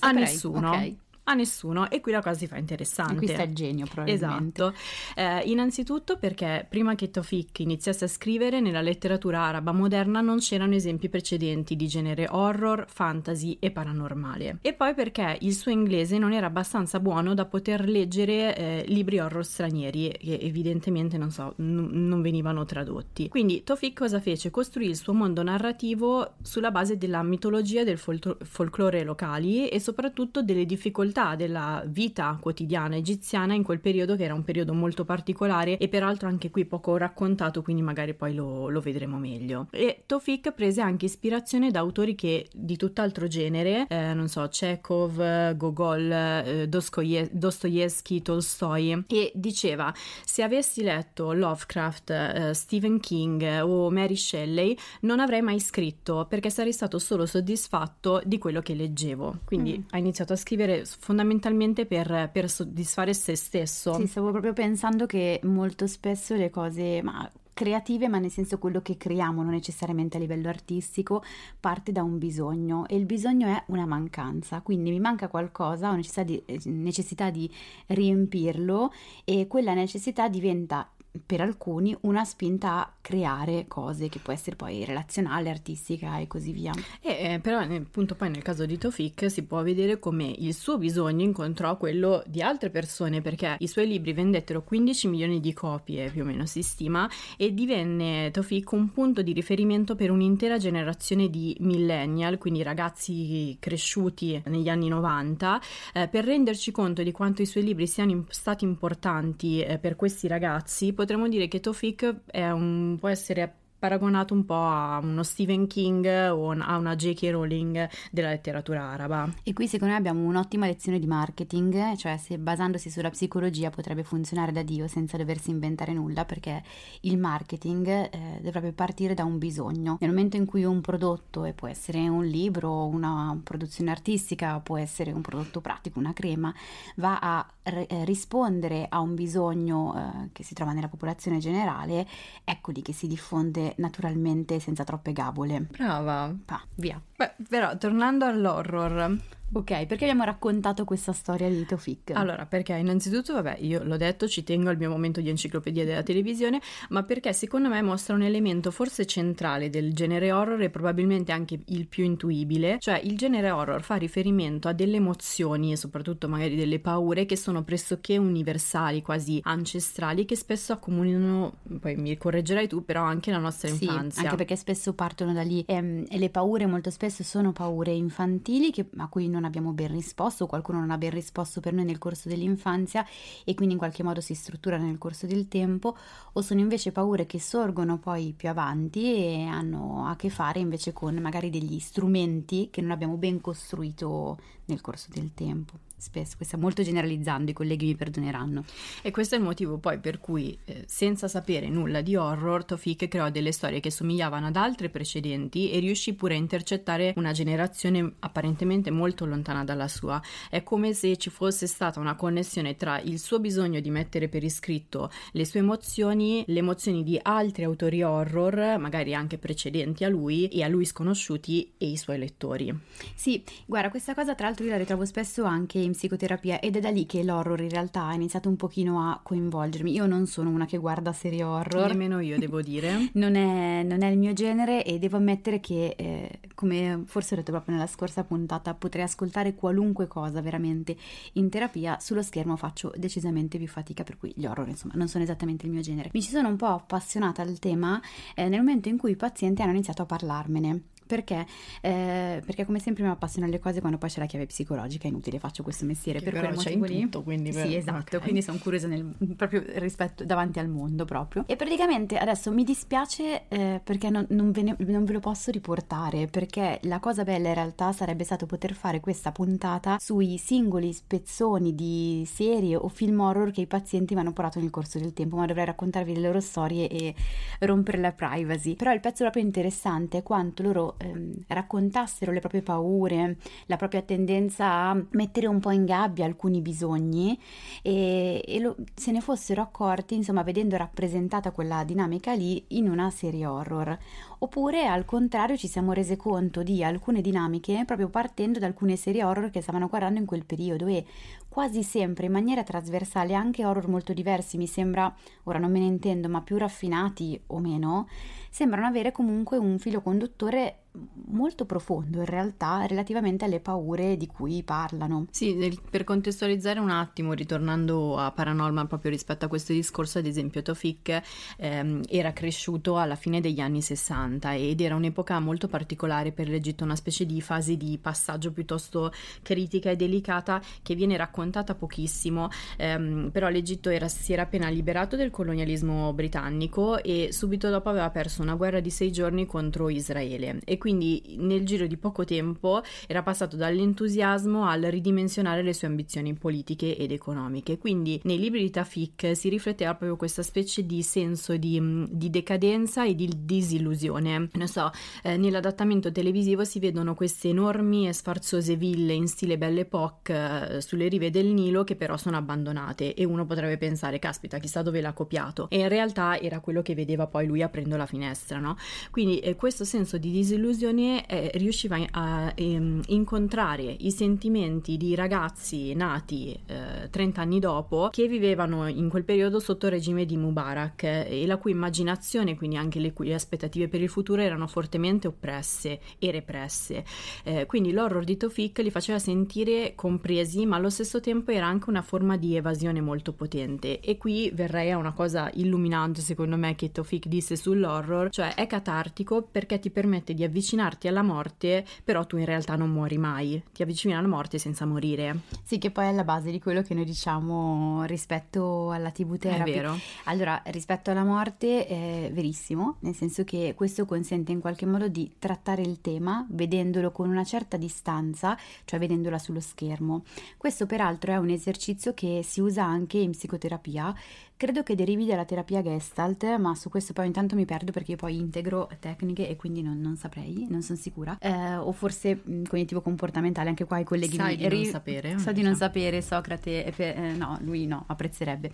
A 0.00 0.12
nessuno. 0.12 0.70
Ok. 0.70 0.94
A 1.26 1.32
nessuno 1.32 1.90
e 1.90 2.00
qui 2.00 2.12
la 2.12 2.20
cosa 2.20 2.36
si 2.36 2.46
fa 2.46 2.58
interessante. 2.58 3.14
E 3.14 3.16
qui 3.16 3.28
sta 3.28 3.42
il 3.42 3.54
genio, 3.54 3.86
probabilmente. 3.86 4.62
Esatto. 4.62 4.74
Eh, 5.14 5.40
innanzitutto 5.50 6.18
perché 6.18 6.66
prima 6.68 6.94
che 6.94 7.10
Tofik 7.10 7.60
iniziasse 7.60 8.04
a 8.04 8.08
scrivere 8.08 8.60
nella 8.60 8.82
letteratura 8.82 9.40
araba 9.40 9.72
moderna 9.72 10.20
non 10.20 10.38
c'erano 10.38 10.74
esempi 10.74 11.08
precedenti 11.08 11.76
di 11.76 11.86
genere 11.86 12.28
horror, 12.30 12.84
fantasy 12.88 13.56
e 13.58 13.70
paranormale. 13.70 14.58
E 14.60 14.74
poi 14.74 14.92
perché 14.92 15.38
il 15.40 15.54
suo 15.54 15.70
inglese 15.70 16.18
non 16.18 16.34
era 16.34 16.46
abbastanza 16.46 17.00
buono 17.00 17.32
da 17.32 17.46
poter 17.46 17.88
leggere 17.88 18.54
eh, 18.54 18.84
libri 18.88 19.18
horror 19.18 19.46
stranieri 19.46 20.14
che 20.18 20.38
evidentemente 20.42 21.16
non 21.16 21.30
so, 21.30 21.54
n- 21.56 22.06
non 22.06 22.20
venivano 22.20 22.66
tradotti. 22.66 23.28
Quindi 23.28 23.62
Tofik 23.64 23.98
cosa 23.98 24.20
fece? 24.20 24.50
Costruì 24.50 24.86
il 24.86 24.96
suo 24.96 25.14
mondo 25.14 25.42
narrativo 25.42 26.34
sulla 26.42 26.70
base 26.70 26.98
della 26.98 27.22
mitologia 27.22 27.82
del 27.82 27.96
fol- 27.96 28.36
folklore 28.42 29.04
locali 29.04 29.68
e 29.68 29.80
soprattutto 29.80 30.42
delle 30.42 30.66
difficoltà 30.66 31.12
della 31.36 31.82
vita 31.86 32.36
quotidiana 32.40 32.96
egiziana 32.96 33.54
in 33.54 33.62
quel 33.62 33.78
periodo 33.80 34.16
che 34.16 34.24
era 34.24 34.34
un 34.34 34.42
periodo 34.42 34.74
molto 34.74 35.04
particolare 35.04 35.78
e 35.78 35.88
peraltro 35.88 36.26
anche 36.28 36.50
qui 36.50 36.64
poco 36.64 36.96
raccontato 36.96 37.62
quindi 37.62 37.82
magari 37.82 38.14
poi 38.14 38.34
lo, 38.34 38.68
lo 38.68 38.80
vedremo 38.80 39.16
meglio 39.18 39.68
e 39.70 40.02
Tofik 40.06 40.52
prese 40.52 40.80
anche 40.80 41.04
ispirazione 41.04 41.70
da 41.70 41.78
autori 41.78 42.14
che 42.16 42.48
di 42.52 42.76
tutt'altro 42.76 43.28
genere 43.28 43.86
eh, 43.88 44.12
non 44.12 44.28
so 44.28 44.48
Chekhov, 44.50 45.54
Gogol, 45.56 46.10
eh, 46.10 46.66
Dostoye- 46.68 47.28
Dostoevsky, 47.32 48.20
Tolstoi 48.22 49.04
e 49.06 49.30
diceva 49.34 49.92
se 50.24 50.42
avessi 50.42 50.82
letto 50.82 51.32
Lovecraft, 51.32 52.10
eh, 52.10 52.54
Stephen 52.54 52.98
King 53.00 53.42
eh, 53.42 53.60
o 53.60 53.90
Mary 53.90 54.16
Shelley 54.16 54.76
non 55.00 55.20
avrei 55.20 55.42
mai 55.42 55.60
scritto 55.60 56.26
perché 56.28 56.50
sarei 56.50 56.72
stato 56.72 56.98
solo 56.98 57.26
soddisfatto 57.26 58.20
di 58.24 58.38
quello 58.38 58.60
che 58.60 58.74
leggevo 58.74 59.38
quindi 59.44 59.62
Mm. 59.78 59.82
ha 59.90 59.98
iniziato 59.98 60.32
a 60.32 60.36
scrivere 60.36 60.84
fondamentalmente 61.04 61.84
per, 61.84 62.30
per 62.32 62.48
soddisfare 62.48 63.12
se 63.12 63.36
stesso. 63.36 63.92
Sì, 63.92 64.06
stavo 64.06 64.30
proprio 64.30 64.54
pensando 64.54 65.04
che 65.04 65.38
molto 65.42 65.86
spesso 65.86 66.34
le 66.34 66.48
cose, 66.48 67.02
ma 67.02 67.30
creative, 67.52 68.08
ma 68.08 68.18
nel 68.18 68.30
senso 68.30 68.56
quello 68.58 68.80
che 68.80 68.96
creiamo, 68.96 69.42
non 69.42 69.52
necessariamente 69.52 70.16
a 70.16 70.20
livello 70.20 70.48
artistico, 70.48 71.22
parte 71.60 71.92
da 71.92 72.02
un 72.02 72.16
bisogno 72.16 72.88
e 72.88 72.96
il 72.96 73.04
bisogno 73.04 73.48
è 73.48 73.64
una 73.66 73.84
mancanza, 73.84 74.62
quindi 74.62 74.90
mi 74.90 74.98
manca 74.98 75.28
qualcosa, 75.28 75.90
ho 75.90 75.94
necessità 75.94 76.22
di, 76.22 76.42
eh, 76.46 76.58
necessità 76.64 77.28
di 77.28 77.50
riempirlo 77.88 78.90
e 79.24 79.46
quella 79.46 79.74
necessità 79.74 80.28
diventa 80.28 80.90
per 81.24 81.40
alcuni 81.40 81.96
una 82.02 82.24
spinta 82.24 82.78
a 82.78 82.92
creare 83.00 83.66
cose 83.68 84.08
che 84.08 84.18
può 84.18 84.32
essere 84.32 84.56
poi 84.56 84.84
relazionale, 84.84 85.50
artistica 85.50 86.18
e 86.18 86.26
così 86.26 86.52
via. 86.52 86.72
E, 87.00 87.34
eh, 87.34 87.38
però 87.40 87.58
appunto 87.58 88.14
poi 88.14 88.30
nel 88.30 88.42
caso 88.42 88.66
di 88.66 88.78
Tofik 88.78 89.30
si 89.30 89.44
può 89.44 89.62
vedere 89.62 89.98
come 89.98 90.32
il 90.36 90.54
suo 90.54 90.78
bisogno 90.78 91.22
incontrò 91.22 91.76
quello 91.76 92.22
di 92.26 92.42
altre 92.42 92.70
persone 92.70 93.20
perché 93.20 93.56
i 93.58 93.68
suoi 93.68 93.86
libri 93.86 94.12
vendettero 94.12 94.62
15 94.62 95.08
milioni 95.08 95.40
di 95.40 95.52
copie 95.52 96.10
più 96.10 96.22
o 96.22 96.24
meno 96.24 96.46
si 96.46 96.62
stima 96.62 97.08
e 97.36 97.52
divenne 97.52 98.30
Tofik 98.30 98.72
un 98.72 98.90
punto 98.92 99.22
di 99.22 99.32
riferimento 99.32 99.94
per 99.94 100.10
un'intera 100.10 100.58
generazione 100.58 101.28
di 101.28 101.56
millennial, 101.60 102.38
quindi 102.38 102.62
ragazzi 102.62 103.56
cresciuti 103.60 104.42
negli 104.46 104.68
anni 104.68 104.88
90, 104.88 105.60
eh, 105.92 106.08
per 106.08 106.24
renderci 106.24 106.70
conto 106.70 107.02
di 107.02 107.12
quanto 107.12 107.42
i 107.42 107.46
suoi 107.46 107.64
libri 107.64 107.86
siano 107.86 108.10
im- 108.10 108.24
stati 108.28 108.64
importanti 108.64 109.60
eh, 109.60 109.78
per 109.78 109.96
questi 109.96 110.26
ragazzi, 110.26 110.92
potremmo 111.04 111.28
dire 111.28 111.48
che 111.48 111.60
Tofik 111.60 112.14
un- 112.50 112.96
può 112.98 113.08
essere 113.08 113.42
paragonato 113.84 114.32
un 114.32 114.46
po' 114.46 114.54
a 114.54 114.98
uno 115.02 115.22
Stephen 115.22 115.66
King 115.66 116.06
o 116.30 116.52
a 116.52 116.76
una 116.78 116.96
J.K. 116.96 117.28
Rowling 117.32 117.86
della 118.10 118.30
letteratura 118.30 118.84
araba. 118.84 119.30
E 119.42 119.52
qui 119.52 119.68
secondo 119.68 119.92
me 119.92 119.98
abbiamo 119.98 120.26
un'ottima 120.26 120.64
lezione 120.64 120.98
di 120.98 121.06
marketing, 121.06 121.94
cioè 121.96 122.16
se 122.16 122.38
basandosi 122.38 122.88
sulla 122.88 123.10
psicologia 123.10 123.68
potrebbe 123.68 124.02
funzionare 124.02 124.52
da 124.52 124.62
Dio 124.62 124.88
senza 124.88 125.18
doversi 125.18 125.50
inventare 125.50 125.92
nulla, 125.92 126.24
perché 126.24 126.62
il 127.00 127.18
marketing 127.18 127.86
eh, 127.86 128.40
dovrebbe 128.40 128.72
partire 128.72 129.12
da 129.12 129.24
un 129.24 129.36
bisogno. 129.36 129.98
Nel 130.00 130.08
momento 130.08 130.38
in 130.38 130.46
cui 130.46 130.64
un 130.64 130.80
prodotto, 130.80 131.44
e 131.44 131.52
può 131.52 131.68
essere 131.68 132.08
un 132.08 132.24
libro, 132.24 132.86
una 132.86 133.38
produzione 133.44 133.90
artistica, 133.90 134.60
può 134.60 134.78
essere 134.78 135.12
un 135.12 135.20
prodotto 135.20 135.60
pratico, 135.60 135.98
una 135.98 136.14
crema, 136.14 136.54
va 136.96 137.18
a 137.18 137.46
re- 137.64 137.86
eh, 137.86 138.06
rispondere 138.06 138.86
a 138.88 139.00
un 139.00 139.14
bisogno 139.14 139.94
eh, 139.94 140.28
che 140.32 140.42
si 140.42 140.54
trova 140.54 140.72
nella 140.72 140.88
popolazione 140.88 141.36
generale, 141.36 142.08
ecco 142.44 142.70
lì 142.70 142.80
che 142.80 142.94
si 142.94 143.06
diffonde 143.06 143.73
naturalmente 143.78 144.60
senza 144.60 144.84
troppe 144.84 145.12
gabole. 145.12 145.66
Brava. 145.70 146.34
Pa, 146.44 146.62
via. 146.76 147.00
Beh, 147.16 147.34
però 147.48 147.76
tornando 147.76 148.24
all'horror, 148.24 149.16
Ok, 149.52 149.86
perché 149.86 150.04
abbiamo 150.04 150.24
raccontato 150.24 150.84
questa 150.84 151.12
storia 151.12 151.48
di 151.48 151.64
Tofik? 151.64 152.10
Allora, 152.14 152.44
perché 152.44 152.74
innanzitutto, 152.74 153.34
vabbè, 153.34 153.58
io 153.60 153.84
l'ho 153.84 153.96
detto, 153.96 154.26
ci 154.26 154.42
tengo 154.42 154.68
al 154.68 154.76
mio 154.76 154.90
momento 154.90 155.20
di 155.20 155.28
enciclopedia 155.28 155.84
della 155.84 156.02
televisione, 156.02 156.60
ma 156.88 157.04
perché 157.04 157.32
secondo 157.32 157.68
me 157.68 157.80
mostra 157.80 158.14
un 158.14 158.22
elemento 158.22 158.72
forse 158.72 159.06
centrale 159.06 159.70
del 159.70 159.92
genere 159.92 160.32
horror 160.32 160.60
e 160.62 160.70
probabilmente 160.70 161.30
anche 161.30 161.60
il 161.66 161.86
più 161.86 162.04
intuibile, 162.04 162.78
cioè 162.80 163.00
il 163.04 163.16
genere 163.16 163.50
horror 163.50 163.82
fa 163.82 163.94
riferimento 163.94 164.66
a 164.66 164.72
delle 164.72 164.96
emozioni 164.96 165.70
e 165.70 165.76
soprattutto 165.76 166.28
magari 166.28 166.56
delle 166.56 166.80
paure 166.80 167.24
che 167.24 167.36
sono 167.36 167.62
pressoché 167.62 168.16
universali, 168.16 169.02
quasi 169.02 169.38
ancestrali, 169.44 170.24
che 170.24 170.34
spesso 170.34 170.72
accomunano, 170.72 171.58
poi 171.78 171.94
mi 171.94 172.16
correggerai 172.16 172.66
tu, 172.66 172.84
però 172.84 173.02
anche 173.02 173.30
la 173.30 173.38
nostra 173.38 173.68
sì, 173.68 173.84
infanzia. 173.84 174.22
Anche 174.22 174.36
perché 174.36 174.56
spesso 174.56 174.94
partono 174.94 175.32
da 175.32 175.42
lì 175.42 175.62
ehm, 175.64 176.06
e 176.08 176.18
le 176.18 176.30
paure 176.30 176.66
molto 176.66 176.90
spesso 176.90 177.22
sono 177.22 177.52
paure 177.52 177.92
infantili 177.92 178.72
che, 178.72 178.86
a 178.96 179.08
cui 179.08 179.28
non 179.34 179.44
abbiamo 179.44 179.72
ben 179.72 179.92
risposto, 179.92 180.46
qualcuno 180.46 180.80
non 180.80 180.90
ha 180.90 180.98
ben 180.98 181.10
risposto 181.10 181.60
per 181.60 181.72
noi 181.72 181.84
nel 181.84 181.98
corso 181.98 182.28
dell'infanzia 182.28 183.04
e 183.44 183.54
quindi 183.54 183.74
in 183.74 183.78
qualche 183.78 184.02
modo 184.02 184.20
si 184.20 184.34
strutturano 184.34 184.84
nel 184.84 184.98
corso 184.98 185.26
del 185.26 185.48
tempo, 185.48 185.96
o 186.32 186.40
sono 186.40 186.60
invece 186.60 186.92
paure 186.92 187.26
che 187.26 187.40
sorgono 187.40 187.98
poi 187.98 188.32
più 188.36 188.48
avanti 188.48 189.14
e 189.14 189.44
hanno 189.44 190.06
a 190.06 190.16
che 190.16 190.30
fare 190.30 190.60
invece 190.60 190.92
con 190.92 191.16
magari 191.16 191.50
degli 191.50 191.78
strumenti 191.78 192.68
che 192.70 192.80
non 192.80 192.90
abbiamo 192.90 193.16
ben 193.16 193.40
costruito 193.40 194.38
nel 194.66 194.80
corso 194.80 195.08
del 195.12 195.34
tempo 195.34 195.92
spesso, 196.04 196.36
stiamo 196.40 196.64
molto 196.64 196.82
generalizzando, 196.82 197.50
i 197.50 197.54
colleghi 197.54 197.86
mi 197.86 197.96
perdoneranno. 197.96 198.64
E 199.02 199.10
questo 199.10 199.34
è 199.34 199.38
il 199.38 199.44
motivo 199.44 199.78
poi 199.78 199.98
per 199.98 200.20
cui, 200.20 200.56
eh, 200.66 200.84
senza 200.86 201.28
sapere 201.28 201.68
nulla 201.68 202.02
di 202.02 202.14
horror, 202.14 202.64
Tofik 202.64 203.08
creò 203.08 203.30
delle 203.30 203.52
storie 203.52 203.80
che 203.80 203.90
somigliavano 203.90 204.46
ad 204.46 204.56
altre 204.56 204.90
precedenti 204.90 205.70
e 205.70 205.78
riuscì 205.78 206.14
pure 206.14 206.34
a 206.34 206.38
intercettare 206.38 207.14
una 207.16 207.32
generazione 207.32 208.14
apparentemente 208.20 208.90
molto 208.90 209.24
lontana 209.24 209.64
dalla 209.64 209.88
sua. 209.88 210.20
È 210.50 210.62
come 210.62 210.92
se 210.92 211.16
ci 211.16 211.30
fosse 211.30 211.66
stata 211.66 212.00
una 212.00 212.14
connessione 212.14 212.76
tra 212.76 213.00
il 213.00 213.18
suo 213.18 213.40
bisogno 213.40 213.80
di 213.80 213.90
mettere 213.90 214.28
per 214.28 214.44
iscritto 214.44 215.10
le 215.32 215.44
sue 215.44 215.60
emozioni, 215.60 216.44
le 216.46 216.58
emozioni 216.58 217.02
di 217.02 217.18
altri 217.20 217.64
autori 217.64 218.02
horror, 218.02 218.78
magari 218.78 219.14
anche 219.14 219.38
precedenti 219.38 220.04
a 220.04 220.08
lui 220.08 220.48
e 220.48 220.62
a 220.62 220.68
lui 220.68 220.84
sconosciuti, 220.84 221.72
e 221.78 221.86
i 221.86 221.96
suoi 221.96 222.18
lettori. 222.18 222.72
Sì, 223.14 223.42
guarda, 223.66 223.90
questa 223.90 224.14
cosa 224.14 224.34
tra 224.34 224.46
l'altro 224.46 224.64
io 224.64 224.70
la 224.70 224.76
ritrovo 224.76 225.04
spesso 225.04 225.44
anche 225.44 225.78
in 225.78 225.93
psicoterapia 225.94 226.60
ed 226.60 226.76
è 226.76 226.80
da 226.80 226.90
lì 226.90 227.06
che 227.06 227.22
l'horror 227.22 227.60
in 227.60 227.70
realtà 227.70 228.04
ha 228.04 228.14
iniziato 228.14 228.48
un 228.48 228.56
pochino 228.56 229.10
a 229.10 229.20
coinvolgermi. 229.22 229.92
Io 229.92 230.06
non 230.06 230.26
sono 230.26 230.50
una 230.50 230.66
che 230.66 230.76
guarda 230.76 231.12
serie 231.12 231.42
horror. 231.42 231.88
Nemmeno 231.88 232.20
io, 232.20 232.38
devo 232.38 232.60
dire. 232.60 233.10
non, 233.14 233.34
è, 233.34 233.82
non, 233.82 234.02
è, 234.02 234.08
il 234.08 234.18
mio 234.18 234.32
genere 234.32 234.84
e 234.84 234.98
devo 234.98 235.16
ammettere 235.16 235.60
che, 235.60 235.94
eh, 235.96 236.40
come 236.54 237.02
forse 237.06 237.34
ho 237.34 237.36
detto 237.38 237.52
proprio 237.52 237.74
nella 237.74 237.86
scorsa 237.86 238.24
puntata, 238.24 238.74
potrei 238.74 239.04
ascoltare 239.04 239.54
qualunque 239.54 240.06
cosa 240.06 240.40
veramente 240.40 240.96
in 241.34 241.48
terapia. 241.48 241.98
Sullo 242.00 242.22
schermo 242.22 242.56
faccio 242.56 242.92
decisamente 242.96 243.58
più 243.58 243.68
fatica, 243.68 244.04
per 244.04 244.16
cui 244.18 244.32
gli 244.36 244.46
horror 244.46 244.68
insomma 244.68 244.94
non 244.96 245.08
sono 245.08 245.24
esattamente 245.24 245.66
il 245.66 245.72
mio 245.72 245.80
genere. 245.80 246.10
Mi 246.12 246.22
ci 246.22 246.30
sono 246.30 246.48
un 246.48 246.56
po' 246.56 246.66
appassionata 246.66 247.42
al 247.42 247.58
tema 247.58 248.00
eh, 248.34 248.48
nel 248.48 248.60
momento 248.60 248.88
in 248.88 248.98
cui 248.98 249.12
i 249.12 249.16
pazienti 249.16 249.62
hanno 249.62 249.72
iniziato 249.72 250.02
a 250.02 250.06
parlarmene. 250.06 250.82
Perché? 251.06 251.46
Eh, 251.80 252.42
perché 252.44 252.64
come 252.64 252.78
sempre 252.78 253.02
mi 253.02 253.10
appassionano 253.10 253.52
le 253.52 253.58
cose 253.58 253.80
quando 253.80 253.98
poi 253.98 254.08
c'è 254.08 254.20
la 254.20 254.26
chiave 254.26 254.46
psicologica, 254.46 255.04
è 255.04 255.08
inutile, 255.08 255.38
faccio 255.38 255.62
questo 255.62 255.84
mestiere 255.84 256.20
che 256.20 256.30
per 256.30 256.40
quel 256.40 256.54
motivo 256.54 256.84
lì. 256.84 257.00
Tutto, 257.02 257.22
quindi 257.22 257.52
sì, 257.52 257.60
per... 257.60 257.76
esatto, 257.76 258.16
okay. 258.16 258.20
quindi 258.20 258.42
sono 258.42 258.58
curiosa 258.58 258.86
nel, 258.86 259.04
proprio 259.36 259.62
rispetto 259.74 260.24
davanti 260.24 260.58
al 260.58 260.68
mondo 260.68 261.04
proprio. 261.04 261.44
E 261.46 261.56
praticamente 261.56 262.16
adesso 262.16 262.50
mi 262.52 262.64
dispiace 262.64 263.48
eh, 263.48 263.80
perché 263.82 264.08
non, 264.10 264.24
non, 264.30 264.50
ve 264.50 264.62
ne, 264.62 264.76
non, 264.78 265.04
ve 265.04 265.12
lo 265.12 265.20
posso 265.20 265.50
riportare, 265.50 266.26
perché 266.26 266.80
la 266.84 267.00
cosa 267.00 267.22
bella 267.22 267.48
in 267.48 267.54
realtà 267.54 267.92
sarebbe 267.92 268.24
stato 268.24 268.46
poter 268.46 268.74
fare 268.74 269.00
questa 269.00 269.32
puntata 269.32 269.98
sui 270.00 270.38
singoli 270.38 270.92
spezzoni 270.92 271.74
di 271.74 272.24
serie 272.26 272.76
o 272.76 272.88
film 272.88 273.20
horror 273.20 273.50
che 273.50 273.60
i 273.60 273.66
pazienti 273.66 274.14
mi 274.14 274.20
hanno 274.20 274.32
portato 274.32 274.60
nel 274.60 274.70
corso 274.70 274.98
del 274.98 275.12
tempo, 275.12 275.36
ma 275.36 275.46
dovrei 275.46 275.66
raccontarvi 275.66 276.14
le 276.14 276.20
loro 276.20 276.40
storie 276.40 276.88
e 276.88 277.14
rompere 277.60 277.98
la 277.98 278.12
privacy. 278.12 278.74
Però 278.74 278.92
il 278.92 279.00
pezzo 279.00 279.22
proprio 279.22 279.42
interessante 279.42 280.18
è 280.18 280.22
quanto 280.22 280.62
loro 280.62 280.93
ehm, 280.96 281.32
raccontassero 281.48 282.32
le 282.32 282.40
proprie 282.40 282.62
paure, 282.62 283.36
la 283.66 283.76
propria 283.76 284.02
tendenza 284.02 284.66
a 284.66 285.04
mettere 285.10 285.46
un 285.46 285.60
po' 285.60 285.70
in 285.70 285.84
gabbia 285.84 286.24
alcuni 286.24 286.60
bisogni 286.60 287.38
e, 287.82 288.42
e 288.46 288.60
lo, 288.60 288.76
se 288.94 289.12
ne 289.12 289.20
fossero 289.20 289.62
accorti, 289.62 290.14
insomma, 290.14 290.42
vedendo 290.42 290.76
rappresentata 290.76 291.50
quella 291.50 291.84
dinamica 291.84 292.32
lì 292.34 292.64
in 292.68 292.88
una 292.88 293.10
serie 293.10 293.46
horror. 293.46 293.98
Oppure 294.44 294.86
al 294.86 295.06
contrario 295.06 295.56
ci 295.56 295.68
siamo 295.68 295.94
rese 295.94 296.16
conto 296.16 296.62
di 296.62 296.84
alcune 296.84 297.22
dinamiche 297.22 297.84
proprio 297.86 298.10
partendo 298.10 298.58
da 298.58 298.66
alcune 298.66 298.94
serie 298.94 299.24
horror 299.24 299.48
che 299.48 299.62
stavano 299.62 299.88
guardando 299.88 300.20
in 300.20 300.26
quel 300.26 300.44
periodo 300.44 300.86
e 300.86 301.06
quasi 301.48 301.82
sempre 301.82 302.26
in 302.26 302.32
maniera 302.32 302.62
trasversale 302.62 303.32
anche 303.32 303.64
horror 303.64 303.88
molto 303.88 304.12
diversi, 304.12 304.58
mi 304.58 304.66
sembra, 304.66 305.14
ora 305.44 305.58
non 305.58 305.70
me 305.70 305.78
ne 305.78 305.86
intendo, 305.86 306.28
ma 306.28 306.42
più 306.42 306.58
raffinati 306.58 307.40
o 307.46 307.58
meno, 307.58 308.08
sembrano 308.50 308.86
avere 308.86 309.12
comunque 309.12 309.56
un 309.56 309.78
filo 309.78 310.02
conduttore 310.02 310.80
molto 311.26 311.64
profondo 311.64 312.18
in 312.18 312.24
realtà 312.24 312.86
relativamente 312.86 313.44
alle 313.44 313.58
paure 313.58 314.16
di 314.16 314.26
cui 314.26 314.62
parlano. 314.62 315.26
Sì, 315.30 315.76
per 315.90 316.04
contestualizzare 316.04 316.78
un 316.78 316.90
attimo, 316.90 317.32
ritornando 317.32 318.16
a 318.16 318.30
Paranormal 318.30 318.86
proprio 318.86 319.10
rispetto 319.10 319.44
a 319.44 319.48
questo 319.48 319.72
discorso, 319.72 320.18
ad 320.18 320.26
esempio 320.26 320.62
Tofik 320.62 321.22
ehm, 321.56 322.02
era 322.08 322.32
cresciuto 322.32 322.96
alla 322.96 323.16
fine 323.16 323.40
degli 323.40 323.60
anni 323.60 323.82
60 323.82 324.33
ed 324.42 324.80
era 324.80 324.94
un'epoca 324.94 325.38
molto 325.40 325.68
particolare 325.68 326.32
per 326.32 326.48
l'Egitto, 326.48 326.84
una 326.84 326.96
specie 326.96 327.26
di 327.26 327.40
fase 327.40 327.76
di 327.76 327.98
passaggio 328.00 328.52
piuttosto 328.52 329.12
critica 329.42 329.90
e 329.90 329.96
delicata 329.96 330.60
che 330.82 330.94
viene 330.94 331.16
raccontata 331.16 331.74
pochissimo, 331.74 332.48
ehm, 332.76 333.30
però 333.30 333.48
l'Egitto 333.48 333.90
era, 333.90 334.08
si 334.08 334.32
era 334.32 334.42
appena 334.42 334.68
liberato 334.68 335.16
del 335.16 335.30
colonialismo 335.30 336.12
britannico 336.12 337.02
e 337.02 337.28
subito 337.32 337.70
dopo 337.70 337.88
aveva 337.88 338.10
perso 338.10 338.42
una 338.42 338.54
guerra 338.54 338.80
di 338.80 338.90
sei 338.90 339.12
giorni 339.12 339.46
contro 339.46 339.88
Israele 339.88 340.60
e 340.64 340.78
quindi 340.78 341.36
nel 341.38 341.64
giro 341.64 341.86
di 341.86 341.96
poco 341.96 342.24
tempo 342.24 342.82
era 343.06 343.22
passato 343.22 343.56
dall'entusiasmo 343.56 344.66
al 344.66 344.82
ridimensionare 344.82 345.62
le 345.62 345.72
sue 345.72 345.88
ambizioni 345.88 346.34
politiche 346.34 346.96
ed 346.96 347.12
economiche. 347.12 347.78
Quindi 347.78 348.20
nei 348.24 348.38
libri 348.38 348.60
di 348.62 348.70
Tafik 348.70 349.36
si 349.36 349.48
rifletteva 349.48 349.94
proprio 349.94 350.16
questa 350.16 350.42
specie 350.42 350.84
di 350.86 351.02
senso 351.02 351.56
di, 351.56 352.06
di 352.10 352.30
decadenza 352.30 353.04
e 353.04 353.14
di 353.14 353.30
disillusione. 353.36 354.23
Non 354.30 354.68
so, 354.68 354.90
eh, 355.22 355.36
nell'adattamento 355.36 356.10
televisivo 356.10 356.64
si 356.64 356.78
vedono 356.78 357.14
queste 357.14 357.48
enormi 357.48 358.08
e 358.08 358.12
sfarzose 358.12 358.76
ville 358.76 359.12
in 359.12 359.28
stile 359.28 359.58
Belle 359.58 359.80
Époque 359.80 360.76
eh, 360.76 360.80
sulle 360.80 361.08
rive 361.08 361.30
del 361.30 361.46
Nilo 361.46 361.84
che 361.84 361.96
però 361.96 362.16
sono 362.16 362.36
abbandonate 362.36 363.14
e 363.14 363.24
uno 363.24 363.44
potrebbe 363.46 363.76
pensare, 363.76 364.18
caspita, 364.18 364.58
chissà 364.58 364.82
dove 364.82 365.00
l'ha 365.00 365.12
copiato. 365.12 365.68
E 365.70 365.78
in 365.78 365.88
realtà 365.88 366.38
era 366.38 366.60
quello 366.60 366.82
che 366.82 366.94
vedeva 366.94 367.26
poi 367.26 367.46
lui 367.46 367.62
aprendo 367.62 367.96
la 367.96 368.06
finestra, 368.06 368.58
no? 368.58 368.76
Quindi 369.10 369.38
eh, 369.40 369.56
questo 369.56 369.84
senso 369.84 370.18
di 370.18 370.30
disillusione 370.30 371.26
eh, 371.26 371.50
riusciva 371.54 371.98
a 372.10 372.52
ehm, 372.54 373.02
incontrare 373.08 373.82
i 373.82 374.10
sentimenti 374.10 374.96
di 374.96 375.14
ragazzi 375.14 375.94
nati 375.94 376.58
eh, 376.66 377.08
30 377.10 377.40
anni 377.40 377.58
dopo 377.60 378.08
che 378.10 378.26
vivevano 378.28 378.88
in 378.88 379.08
quel 379.08 379.24
periodo 379.24 379.60
sotto 379.60 379.86
il 379.86 379.92
regime 379.92 380.24
di 380.24 380.36
Mubarak 380.36 381.02
eh, 381.02 381.42
e 381.42 381.46
la 381.46 381.56
cui 381.56 381.72
immaginazione, 381.72 382.54
quindi 382.56 382.76
anche 382.76 382.98
le 382.98 383.12
cui 383.12 383.32
aspettative 383.32 383.88
per 383.88 384.00
il 384.04 384.10
futuro 384.10 384.40
erano 384.40 384.66
fortemente 384.66 385.26
oppresse 385.26 386.00
e 386.18 386.30
represse. 386.30 387.04
Eh, 387.42 387.66
quindi 387.66 387.92
l'horror 387.92 388.24
di 388.24 388.36
Tofik 388.36 388.78
li 388.78 388.90
faceva 388.90 389.18
sentire 389.18 389.94
compresi, 389.94 390.66
ma 390.66 390.76
allo 390.76 390.90
stesso 390.90 391.20
tempo 391.20 391.50
era 391.50 391.66
anche 391.66 391.90
una 391.90 392.02
forma 392.02 392.36
di 392.36 392.56
evasione 392.56 393.00
molto 393.00 393.32
potente. 393.32 394.00
E 394.00 394.16
qui 394.16 394.50
verrei 394.52 394.90
a 394.90 394.96
una 394.96 395.12
cosa 395.12 395.50
illuminante, 395.54 396.20
secondo 396.20 396.56
me, 396.56 396.74
che 396.74 396.92
Tofik 396.92 397.26
disse 397.26 397.56
sull'horror, 397.56 398.30
cioè 398.30 398.54
è 398.54 398.66
catartico 398.66 399.42
perché 399.42 399.78
ti 399.78 399.90
permette 399.90 400.34
di 400.34 400.44
avvicinarti 400.44 401.08
alla 401.08 401.22
morte, 401.22 401.84
però 402.02 402.24
tu 402.26 402.36
in 402.36 402.44
realtà 402.44 402.76
non 402.76 402.90
muori 402.90 403.18
mai, 403.18 403.62
ti 403.72 403.82
avvicini 403.82 404.14
alla 404.14 404.28
morte 404.28 404.58
senza 404.58 404.84
morire. 404.86 405.40
Sì, 405.62 405.78
che 405.78 405.90
poi 405.90 406.08
è 406.08 406.12
la 406.12 406.24
base 406.24 406.50
di 406.50 406.60
quello 406.60 406.82
che 406.82 406.94
noi 406.94 407.04
diciamo 407.04 408.04
rispetto 408.04 408.90
alla 408.90 409.10
TV 409.10 409.38
therapy. 409.38 409.70
È 409.70 409.74
vero. 409.74 409.98
Allora, 410.24 410.60
rispetto 410.66 411.10
alla 411.10 411.24
morte 411.24 411.86
è 411.86 412.30
verissimo, 412.32 412.96
nel 413.00 413.14
senso 413.14 413.44
che 413.44 413.74
questo 413.76 413.93
consente 414.04 414.50
in 414.50 414.60
qualche 414.60 414.86
modo 414.86 415.06
di 415.06 415.34
trattare 415.38 415.82
il 415.82 416.00
tema 416.00 416.44
vedendolo 416.50 417.12
con 417.12 417.28
una 417.28 417.44
certa 417.44 417.76
distanza, 417.76 418.58
cioè 418.84 418.98
vedendola 418.98 419.38
sullo 419.38 419.60
schermo. 419.60 420.24
Questo 420.56 420.86
peraltro 420.86 421.30
è 421.30 421.36
un 421.36 421.50
esercizio 421.50 422.14
che 422.14 422.40
si 422.42 422.60
usa 422.60 422.84
anche 422.84 423.18
in 423.18 423.30
psicoterapia 423.30 424.12
credo 424.56 424.82
che 424.82 424.94
derivi 424.94 425.26
dalla 425.26 425.44
terapia 425.44 425.82
Gestalt, 425.82 426.56
ma 426.56 426.74
su 426.74 426.88
questo 426.88 427.12
poi 427.12 427.26
intanto 427.26 427.54
mi 427.56 427.64
perdo 427.64 427.92
perché 427.92 428.12
io 428.12 428.16
poi 428.16 428.36
integro 428.36 428.88
tecniche 429.00 429.48
e 429.48 429.56
quindi 429.56 429.82
non, 429.82 430.00
non 430.00 430.16
saprei, 430.16 430.66
non 430.68 430.82
sono 430.82 430.98
sicura. 430.98 431.36
Eh, 431.40 431.76
o 431.76 431.92
forse 431.92 432.42
cognitivo 432.68 433.00
comportamentale, 433.00 433.68
anche 433.68 433.84
qua 433.84 433.98
i 433.98 434.04
colleghi 434.04 434.36
Sai 434.36 434.56
mi 434.56 434.68
di 434.68 434.74
non 434.74 434.84
sapere, 434.84 435.38
So 435.38 435.52
di 435.52 435.62
non 435.62 435.74
sapere, 435.74 436.22
Socrate, 436.22 436.84
eh, 436.94 437.32
no, 437.32 437.58
lui 437.62 437.86
no, 437.86 438.04
apprezzerebbe. 438.06 438.70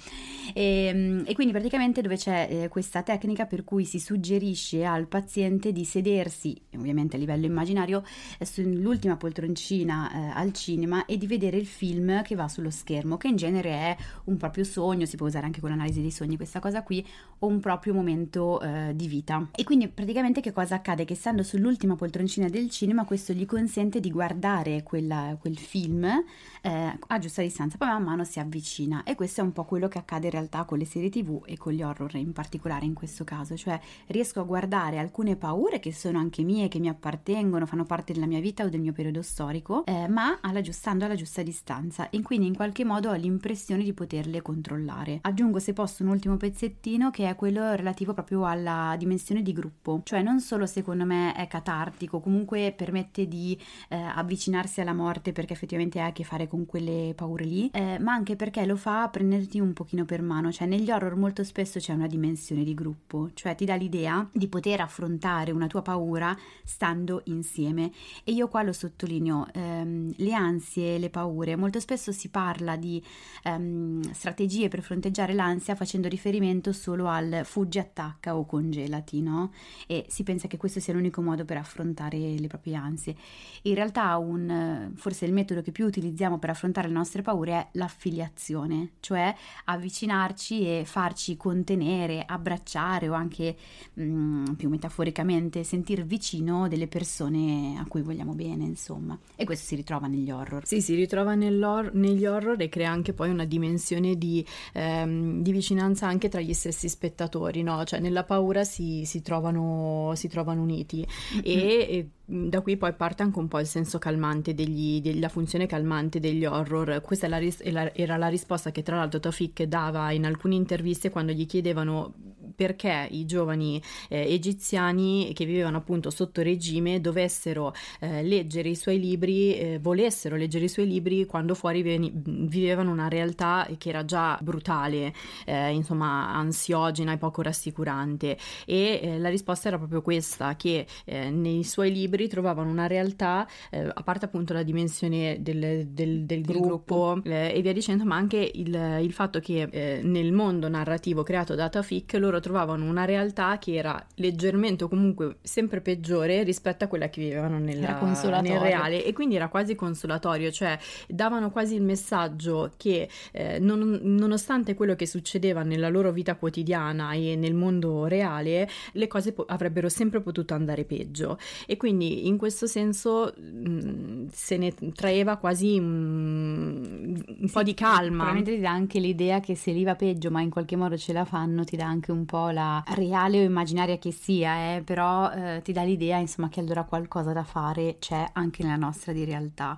E, 0.53 0.93
mh, 0.93 1.23
e 1.27 1.35
quindi 1.35 1.53
praticamente 1.53 2.03
dove 2.03 2.17
c'è 2.17 2.49
eh, 2.51 2.69
questa 2.69 3.03
tecnica 3.03 3.47
per 3.47 3.65
cui 3.65 3.85
si 3.85 3.99
suggerisce 3.99 4.85
al 4.85 5.07
paziente 5.07 5.73
di 5.73 5.85
sedersi, 5.85 6.61
ovviamente 6.75 7.17
a 7.17 7.19
livello 7.19 7.47
immaginario, 7.47 8.05
eh, 8.39 8.45
sull'ultima 8.45 9.17
poltroncina 9.17 10.13
eh, 10.13 10.39
al 10.39 10.53
cinema 10.53 11.05
e 11.07 11.17
di 11.17 11.27
vedere 11.27 11.57
il 11.57 11.67
film 11.67 12.23
che 12.23 12.35
va 12.35 12.49
sullo 12.49 12.71
schermo, 12.71 13.17
che 13.17 13.29
in 13.29 13.37
genere 13.37 13.71
è 13.71 13.97
un 14.25 14.37
proprio 14.37 14.65
sogno, 14.65 15.07
si 15.07 15.17
può 15.17 15.27
usare 15.27 15.47
anche 15.47 15.61
con 15.71 15.79
l'analisi 15.79 16.01
dei 16.01 16.11
sogni 16.11 16.37
questa 16.37 16.59
cosa 16.59 16.83
qui, 16.83 17.07
o 17.39 17.47
un 17.47 17.61
proprio 17.61 17.95
momento 17.95 18.61
eh, 18.61 18.93
di 18.95 19.07
vita. 19.07 19.49
E 19.55 19.65
quindi 19.65 19.89
praticamente 19.89 20.41
che 20.41 20.53
cosa 20.53 20.77
accade? 20.77 21.05
Che 21.05 21.15
stando 21.15 21.43
sull'ultima 21.43 21.95
poltroncina 21.95 22.49
del 22.49 22.69
cinema 22.71 23.05
questo 23.05 23.33
gli 23.33 23.47
consente 23.47 24.01
di 24.01 24.11
guardare 24.11 24.83
quella, 24.83 25.37
quel 25.41 25.57
film 25.57 26.05
eh, 26.05 26.99
a 27.07 27.19
giusta 27.19 27.43
distanza, 27.43 27.77
poi 27.79 27.89
man 27.89 28.03
mano 28.03 28.25
si 28.25 28.41
avvicina 28.41 29.03
e 29.05 29.15
questo 29.15 29.41
è 29.41 29.45
un 29.45 29.53
po' 29.53 29.65
quello 29.65 29.89
che 29.89 29.99
accade 29.99 30.27
in 30.27 30.33
realtà 30.33 30.65
con 30.65 30.79
le 30.79 30.85
serie 30.85 31.09
tv 31.09 31.43
e 31.47 31.57
con 31.57 31.73
gli 31.73 31.83
horror 31.83 32.15
in 32.17 32.33
particolare 32.33 32.85
in 32.85 32.95
questo 32.95 33.25
caso, 33.25 33.57
cioè 33.57 33.79
riesco 34.09 34.41
a 34.41 34.45
guardare 34.45 34.99
alcune 34.99 35.37
paure 35.37 35.79
che 35.79 35.93
sono 35.93 36.19
anche 36.19 36.43
mie, 36.43 36.69
che 36.69 36.79
mi 36.79 36.89
appartengono, 36.89 37.67
fanno 37.67 37.85
parte 37.85 38.13
della 38.13 38.27
mia 38.27 38.41
vita 38.41 38.65
o 38.65 38.69
del 38.69 38.81
mio 38.81 38.93
periodo 38.93 39.23
storico, 39.23 39.85
eh, 39.87 40.09
ma 40.09 40.39
alla, 40.41 40.61
stando 40.71 41.05
alla 41.05 41.15
giusta 41.15 41.43
distanza 41.43 42.11
e 42.11 42.21
quindi 42.23 42.47
in 42.47 42.55
qualche 42.55 42.85
modo 42.85 43.11
ho 43.11 43.15
l'impressione 43.15 43.83
di 43.83 43.93
poterle 43.93 44.43
controllare. 44.43 45.19
Aggiungo 45.23 45.59
se 45.61 45.73
posso 45.73 46.03
un 46.03 46.09
ultimo 46.09 46.37
pezzettino 46.37 47.11
che 47.11 47.29
è 47.29 47.37
quello 47.37 47.75
relativo 47.75 48.13
proprio 48.13 48.47
alla 48.47 48.97
dimensione 48.99 49.43
di 49.43 49.53
gruppo, 49.53 50.01
cioè 50.05 50.23
non 50.23 50.41
solo 50.41 50.67
secondo 50.67 51.05
me 51.05 51.35
è 51.35 51.47
catartico, 51.47 52.21
comunque 52.21 52.73
permette 52.77 53.29
di 53.29 53.57
eh, 53.89 53.97
avvicinarsi 53.97 54.81
alla 54.81 54.93
morte 54.93 55.33
perché 55.33 55.53
effettivamente 55.53 56.01
ha 56.01 56.07
a 56.07 56.13
che 56.13 56.25
fare 56.25 56.49
con 56.49 56.67
quelle 56.67 57.13
paure 57.15 57.45
lì, 57.45 57.71
eh, 57.73 57.99
ma 58.01 58.13
anche 58.13 58.35
perché 58.37 58.65
lo 58.67 58.77
fa 58.77 59.09
prenderti 59.09 59.61
un 59.61 59.73
pochino 59.73 60.05
per 60.05 60.23
mano, 60.23 60.51
cioè 60.51 60.67
negli 60.67 60.91
horror 60.91 61.17
molto 61.17 61.45
spesso 61.45 61.79
c'è 61.79 61.93
una 61.93 62.07
dimensione 62.07 62.65
di 62.65 62.75
gruppo, 62.75 63.31
cioè 63.35 63.55
ti 63.55 63.65
dà 63.65 63.75
l'idea 63.75 64.27
di 64.33 64.49
poter 64.49 64.81
affrontare 64.81 65.53
una 65.53 65.67
tua 65.67 65.83
paura 65.83 66.37
stando 66.65 67.21
insieme. 67.27 67.93
E 68.25 68.33
io 68.33 68.49
qua 68.49 68.63
lo 68.63 68.73
sottolineo, 68.73 69.47
ehm, 69.53 70.15
le 70.17 70.33
ansie, 70.33 70.99
le 70.99 71.11
paure, 71.11 71.57
molto 71.57 71.79
spesso 71.81 72.13
si 72.13 72.29
parla 72.31 72.77
di 72.77 73.03
ehm, 73.45 74.13
strategie 74.13 74.69
per 74.69 74.83
fronteggiare 74.83 75.33
l'ansia 75.33 75.49
facendo 75.59 76.09
riferimento 76.09 76.73
solo 76.73 77.09
al 77.09 77.41
fuggi, 77.45 77.79
attacca 77.79 78.37
o 78.37 78.45
congelati, 78.45 79.23
no? 79.23 79.53
E 79.87 80.05
si 80.09 80.23
pensa 80.23 80.47
che 80.49 80.57
questo 80.57 80.81
sia 80.81 80.95
l'unico 80.95 81.23
modo 81.23 81.45
per 81.45 81.57
affrontare 81.57 82.19
le 82.19 82.47
proprie 82.47 82.75
ansie. 82.75 83.17
In 83.63 83.75
realtà 83.75 84.17
un, 84.19 84.93
forse 84.95 85.25
il 85.25 85.33
metodo 85.33 85.63
che 85.63 85.73
più 85.73 85.87
utilizziamo 85.87 86.39
per 86.39 86.51
affrontare 86.51 86.89
le 86.89 86.95
nostre 86.95 87.23
paure 87.23 87.53
è 87.53 87.69
l'affiliazione, 87.73 88.93
cioè 89.01 89.35
avvicinarci 89.65 90.63
e 90.63 90.85
farci 90.85 91.37
contenere, 91.37 92.25
abbracciare 92.27 93.09
o 93.09 93.15
anche 93.15 93.57
mh, 93.95 94.03
mm, 94.03 94.45
più 94.57 94.69
metaforicamente 94.69 95.65
sentir 95.65 96.05
vicino 96.05 96.69
delle 96.69 96.87
persone 96.87 97.79
a 97.79 97.87
cui 97.87 98.03
vogliamo 98.03 98.35
bene, 98.35 98.65
insomma. 98.65 99.19
E 99.37 99.45
questo 99.45 99.67
si 99.67 99.77
ritrova 99.77 100.07
negli 100.07 100.31
horror. 100.31 100.67
Sì, 100.67 100.81
si 100.81 100.95
ritrova 100.95 101.35
negli 101.35 102.25
horror 102.27 102.61
e 102.61 102.69
crea 102.69 102.91
anche 102.91 103.13
poi 103.13 103.31
una 103.31 103.45
dimensione 103.45 104.17
di, 104.17 104.45
ehm, 104.73 105.40
di 105.41 105.53
vicinanza 105.53 106.07
anche 106.07 106.29
tra 106.29 106.41
gli 106.41 106.53
stessi 106.53 106.89
spettatori, 106.89 107.63
no? 107.63 107.83
Cioè 107.85 107.99
nella 108.01 108.25
paura 108.25 108.65
si, 108.65 109.05
si, 109.07 109.23
trovano, 109.23 110.13
si 110.15 110.29
trovano, 110.29 110.63
uniti 110.63 111.07
mm-hmm. 111.35 111.43
e, 111.45 111.63
e 111.89 112.09
da 112.25 112.61
qui 112.61 112.77
poi 112.77 112.93
parte 112.93 113.23
anche 113.23 113.39
un 113.39 113.49
po' 113.49 113.59
il 113.59 113.67
senso 113.67 113.99
calmante 113.99 114.55
degli, 114.55 115.01
della 115.01 115.29
funzione 115.29 115.67
calmante 115.67 116.21
degli 116.21 116.45
horror. 116.45 117.01
Questa 117.01 117.27
la 117.29 117.39
ris- 117.39 117.63
era 117.63 118.17
la 118.17 118.29
risposta 118.29 118.71
che 118.71 118.83
tra 118.83 118.97
l'altro 118.97 119.19
Tafik 119.19 119.63
dava 119.63 120.11
in 120.13 120.27
alcune 120.27 120.55
interviste 120.55 121.11
quando 121.11 121.33
gli 121.33 121.47
chiedevano 121.47 122.13
perché 122.55 123.09
i 123.11 123.25
giovani 123.27 123.81
eh, 124.09 124.33
egiziani 124.33 125.33
che 125.35 125.45
vivevano 125.45 125.79
appunto 125.79 126.11
sotto 126.11 126.43
regime 126.43 127.01
dovessero 127.01 127.75
eh, 128.01 128.23
leggere 128.23 128.69
i 128.69 128.77
suoi 128.77 128.99
libri, 128.99 129.57
eh, 129.57 129.79
volessero 129.81 130.37
leggere 130.37 130.65
i 130.65 130.69
suoi 130.69 130.87
libri 130.87 131.27
quando 131.27 131.55
fuori 131.55 131.83
veni- 131.83 132.13
vivevano 132.15 132.91
una 132.91 133.09
realtà 133.09 133.69
che 133.79 133.89
era 133.89 134.05
già 134.05 134.39
brutale, 134.41 135.13
eh, 135.47 135.73
insomma 135.73 136.33
ansiogena 136.35 137.13
e 137.13 137.19
poco 137.19 137.43
rassicurante. 137.43 138.37
E 138.67 139.01
eh, 139.03 139.19
la 139.19 139.29
risposta 139.29 139.69
era 139.69 139.79
proprio 139.79 140.03
questa, 140.03 140.57
che 140.57 140.87
eh, 141.05 141.31
nei 141.31 141.65
suoi 141.65 141.93
libri 141.93 142.29
trovavano 142.29 142.71
una 142.71 142.87
realtà, 142.87 143.47
a 143.71 144.03
parte 144.03 144.25
appunto 144.25 144.53
la 144.53 144.63
dimensione 144.63 145.39
del, 145.41 145.87
del, 145.89 146.25
del 146.25 146.43
gruppo, 146.43 147.13
gruppo. 147.13 147.23
e 147.25 147.59
via 147.63 147.73
dicendo, 147.73 148.05
ma 148.05 148.17
anche 148.17 148.51
il, 148.55 148.99
il 149.01 149.13
fatto 149.13 149.41
che 149.41 150.01
nel 150.03 150.33
mondo 150.33 150.69
narrativo 150.69 151.23
creato 151.23 151.55
da 151.55 151.69
Tafik 151.69 152.15
loro 152.15 152.40
trovavano 152.41 152.71
trovavano 152.71 152.85
una 152.85 153.05
realtà 153.05 153.59
che 153.59 153.75
era 153.75 154.05
leggermente 154.17 154.85
o 154.85 154.89
comunque 154.89 155.37
sempre 155.43 155.81
peggiore 155.81 156.43
rispetto 156.43 156.85
a 156.85 156.87
quella 156.87 157.09
che 157.09 157.21
vivevano 157.21 157.59
nella, 157.59 157.99
nel 158.41 158.59
reale. 158.59 159.05
E 159.05 159.13
quindi 159.13 159.37
era 159.37 159.49
quasi 159.49 159.75
consolatorio, 159.75 160.51
cioè 160.51 160.79
davano 161.09 161.51
quasi 161.51 161.75
il 161.75 161.83
messaggio 161.83 162.73
che 162.77 163.09
eh, 163.33 163.59
non, 163.59 164.01
nonostante 164.03 164.75
quello 164.75 164.95
che 164.95 165.07
succedeva 165.07 165.63
nella 165.63 165.89
loro 165.89 166.13
vita 166.13 166.37
quotidiana 166.37 167.13
e 167.13 167.37
nel 167.37 167.55
mondo 167.55 168.07
reale, 168.07 168.69
le 168.93 169.07
cose 169.07 169.33
po- 169.33 169.45
avrebbero 169.47 169.89
sempre 169.89 170.21
potuto 170.21 170.55
andare 170.55 170.85
peggio. 170.85 171.39
E 171.67 171.77
quindi 171.77 172.27
in 172.27 172.37
questo 172.37 172.67
senso 172.67 173.33
mh, 173.37 173.69
mm, 173.69 174.27
se 174.33 174.57
ne 174.57 174.75
traeva 174.95 175.37
quasi 175.37 175.79
un, 175.79 177.23
un 177.27 177.47
sì, 177.47 177.53
po' 177.53 177.63
di 177.63 177.75
calma. 177.75 178.25
Probabilmente 178.25 178.55
ti 178.55 178.61
dà 178.61 178.71
anche 178.71 178.99
l'idea 178.99 179.41
che 179.41 179.55
se 179.55 179.73
lì 179.73 179.85
va 179.85 179.95
peggio 179.95 180.31
ma 180.31 180.41
in 180.41 180.51
qualche 180.51 180.77
modo 180.77 180.97
ce 180.97 181.13
la 181.13 181.25
fanno, 181.25 181.65
ti 181.65 181.77
dà 181.77 181.87
anche 181.87 182.13
un 182.13 182.25
po' 182.31 182.51
la 182.51 182.81
reale 182.95 183.41
o 183.41 183.43
immaginaria 183.43 183.99
che 183.99 184.13
sia, 184.13 184.77
eh, 184.77 184.83
però 184.83 185.33
eh, 185.33 185.63
ti 185.65 185.73
dà 185.73 185.83
l'idea 185.83 186.19
insomma 186.19 186.49
che 186.49 186.61
allora 186.61 186.85
qualcosa 186.85 187.33
da 187.33 187.43
fare 187.43 187.97
c'è 187.99 188.25
anche 188.35 188.63
nella 188.63 188.77
nostra 188.77 189.13
di 189.13 189.25
realtà, 189.25 189.77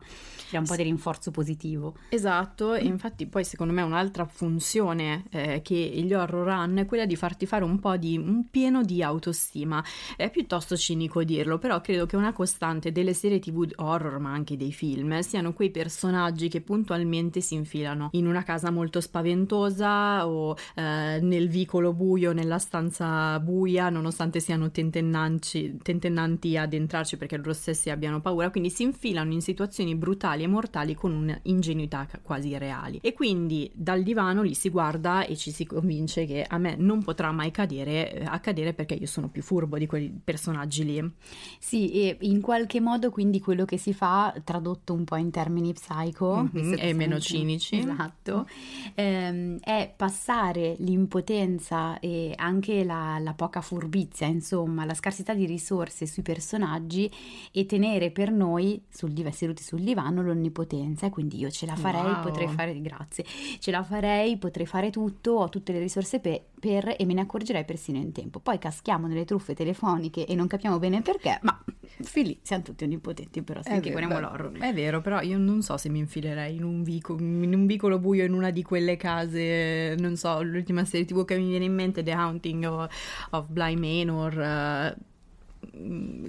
è 0.50 0.58
un 0.58 0.66
po' 0.66 0.76
di 0.76 0.82
rinforzo 0.82 1.30
positivo. 1.30 1.96
Esatto, 2.10 2.74
e 2.74 2.84
infatti 2.84 3.26
poi 3.26 3.42
secondo 3.44 3.72
me 3.72 3.80
un'altra 3.80 4.26
funzione 4.26 5.24
eh, 5.30 5.62
che 5.62 5.74
gli 5.74 6.12
horror 6.12 6.50
hanno 6.50 6.80
è 6.80 6.86
quella 6.86 7.06
di 7.06 7.16
farti 7.16 7.46
fare 7.46 7.64
un 7.64 7.78
po' 7.78 7.96
di 7.96 8.18
un 8.18 8.50
pieno 8.50 8.82
di 8.82 9.02
autostima. 9.02 9.82
È 10.14 10.30
piuttosto 10.30 10.76
cinico 10.76 11.24
dirlo, 11.24 11.58
però 11.58 11.80
credo 11.80 12.04
che 12.04 12.16
una 12.16 12.34
costante 12.34 12.92
delle 12.92 13.14
serie 13.14 13.38
tv 13.38 13.72
horror, 13.76 14.18
ma 14.18 14.30
anche 14.30 14.58
dei 14.58 14.72
film, 14.72 15.20
siano 15.20 15.54
quei 15.54 15.70
personaggi 15.70 16.48
che 16.48 16.60
puntualmente 16.60 17.40
si 17.40 17.54
infilano 17.54 18.10
in 18.12 18.26
una 18.26 18.42
casa 18.42 18.70
molto 18.70 19.00
spaventosa 19.00 20.28
o 20.28 20.54
eh, 20.74 21.18
nel 21.22 21.48
vicolo 21.48 21.94
buio, 21.94 22.32
nella 22.42 22.58
stanza 22.58 23.38
buia, 23.38 23.88
nonostante 23.88 24.40
siano 24.40 24.70
tentennanti 24.70 26.56
ad 26.56 26.72
entrarci 26.72 27.16
perché 27.16 27.36
loro 27.36 27.52
stessi 27.52 27.88
abbiano 27.88 28.20
paura, 28.20 28.50
quindi 28.50 28.68
si 28.70 28.82
infilano 28.82 29.32
in 29.32 29.40
situazioni 29.40 29.94
brutali 29.94 30.42
e 30.42 30.48
mortali 30.48 30.94
con 30.94 31.12
un'ingenuità 31.12 32.06
quasi 32.22 32.56
reali. 32.58 32.98
E 33.00 33.12
quindi 33.12 33.70
dal 33.74 34.02
divano 34.02 34.42
li 34.42 34.54
si 34.54 34.68
guarda 34.68 35.24
e 35.24 35.36
ci 35.36 35.50
si 35.52 35.64
convince 35.64 36.26
che 36.26 36.44
a 36.46 36.58
me 36.58 36.74
non 36.76 37.02
potrà 37.02 37.30
mai 37.30 37.50
cadere, 37.50 38.12
eh, 38.12 38.24
accadere 38.24 38.74
perché 38.74 38.94
io 38.94 39.06
sono 39.06 39.28
più 39.28 39.42
furbo 39.42 39.78
di 39.78 39.86
quei 39.86 40.12
personaggi 40.22 40.84
lì. 40.84 41.10
Sì, 41.58 41.90
e 41.92 42.16
in 42.22 42.40
qualche 42.40 42.80
modo 42.80 43.10
quindi 43.10 43.40
quello 43.40 43.64
che 43.64 43.78
si 43.78 43.94
fa, 43.94 44.34
tradotto 44.42 44.92
un 44.92 45.04
po' 45.04 45.16
in 45.16 45.30
termini 45.30 45.72
psycho, 45.72 46.48
mm-hmm, 46.54 46.74
e 46.76 46.92
meno 46.92 47.20
cinici, 47.20 47.78
esatto, 47.78 48.48
ehm, 48.94 49.58
è 49.60 49.92
passare 49.94 50.74
l'impotenza 50.78 52.00
e 52.00 52.31
anche 52.36 52.84
la, 52.84 53.18
la, 53.18 53.34
poca 53.34 53.60
furbizia, 53.60 54.26
insomma, 54.26 54.84
la 54.84 54.94
scarsità 54.94 55.34
di 55.34 55.46
risorse 55.46 56.06
sui 56.06 56.22
personaggi 56.22 57.10
e 57.50 57.66
tenere 57.66 58.10
per 58.10 58.30
noi, 58.30 58.82
sul, 58.88 59.12
seduti 59.32 59.62
sul 59.62 59.80
divano, 59.80 60.22
l'onnipotenza. 60.22 61.06
E 61.06 61.10
quindi 61.10 61.38
io 61.38 61.50
ce 61.50 61.66
la 61.66 61.76
farei, 61.76 62.12
wow. 62.12 62.22
potrei 62.22 62.48
fare, 62.48 62.80
grazie, 62.80 63.24
ce 63.58 63.70
la 63.70 63.82
farei, 63.82 64.36
potrei 64.36 64.66
fare 64.66 64.90
tutto, 64.90 65.32
ho 65.32 65.48
tutte 65.48 65.72
le 65.72 65.78
risorse 65.78 66.20
per, 66.20 66.42
per 66.58 66.94
e 66.98 67.04
me 67.04 67.14
ne 67.14 67.22
accorgerei 67.22 67.64
persino 67.64 67.98
in 67.98 68.12
tempo. 68.12 68.38
Poi 68.38 68.58
caschiamo 68.58 69.06
nelle 69.06 69.24
truffe 69.24 69.54
telefoniche 69.54 70.26
e 70.26 70.34
non 70.34 70.46
capiamo 70.46 70.78
bene 70.78 71.02
perché, 71.02 71.38
ma 71.42 71.62
fin 72.00 72.26
lì 72.26 72.38
siamo 72.42 72.62
tutti 72.62 72.84
onnipotenti, 72.84 73.42
però 73.42 73.62
se 73.62 73.70
anche 73.70 73.90
guardiamo 73.90 74.20
l'horror. 74.20 74.58
È 74.58 74.72
vero, 74.72 75.00
però 75.00 75.20
io 75.20 75.38
non 75.38 75.62
so 75.62 75.76
se 75.76 75.88
mi 75.88 75.98
infilerei 75.98 76.56
in 76.56 76.64
un, 76.64 76.82
vico, 76.82 77.16
in 77.18 77.52
un 77.54 77.66
vicolo 77.66 77.98
buio 77.98 78.24
in 78.24 78.32
una 78.32 78.50
di 78.50 78.62
quelle 78.62 78.96
case, 78.96 79.94
non 79.98 80.16
so, 80.16 80.42
l'ultima 80.42 80.84
serie 80.84 81.06
tv 81.06 81.24
che 81.24 81.36
mi 81.36 81.48
viene 81.48 81.64
in 81.64 81.74
mente 81.74 82.02
The 82.02 82.12
Haunting 82.12 82.64
of, 82.64 83.28
of 83.30 83.46
Bly 83.48 83.76
Manor. 83.76 84.94
Uh, 84.96 85.10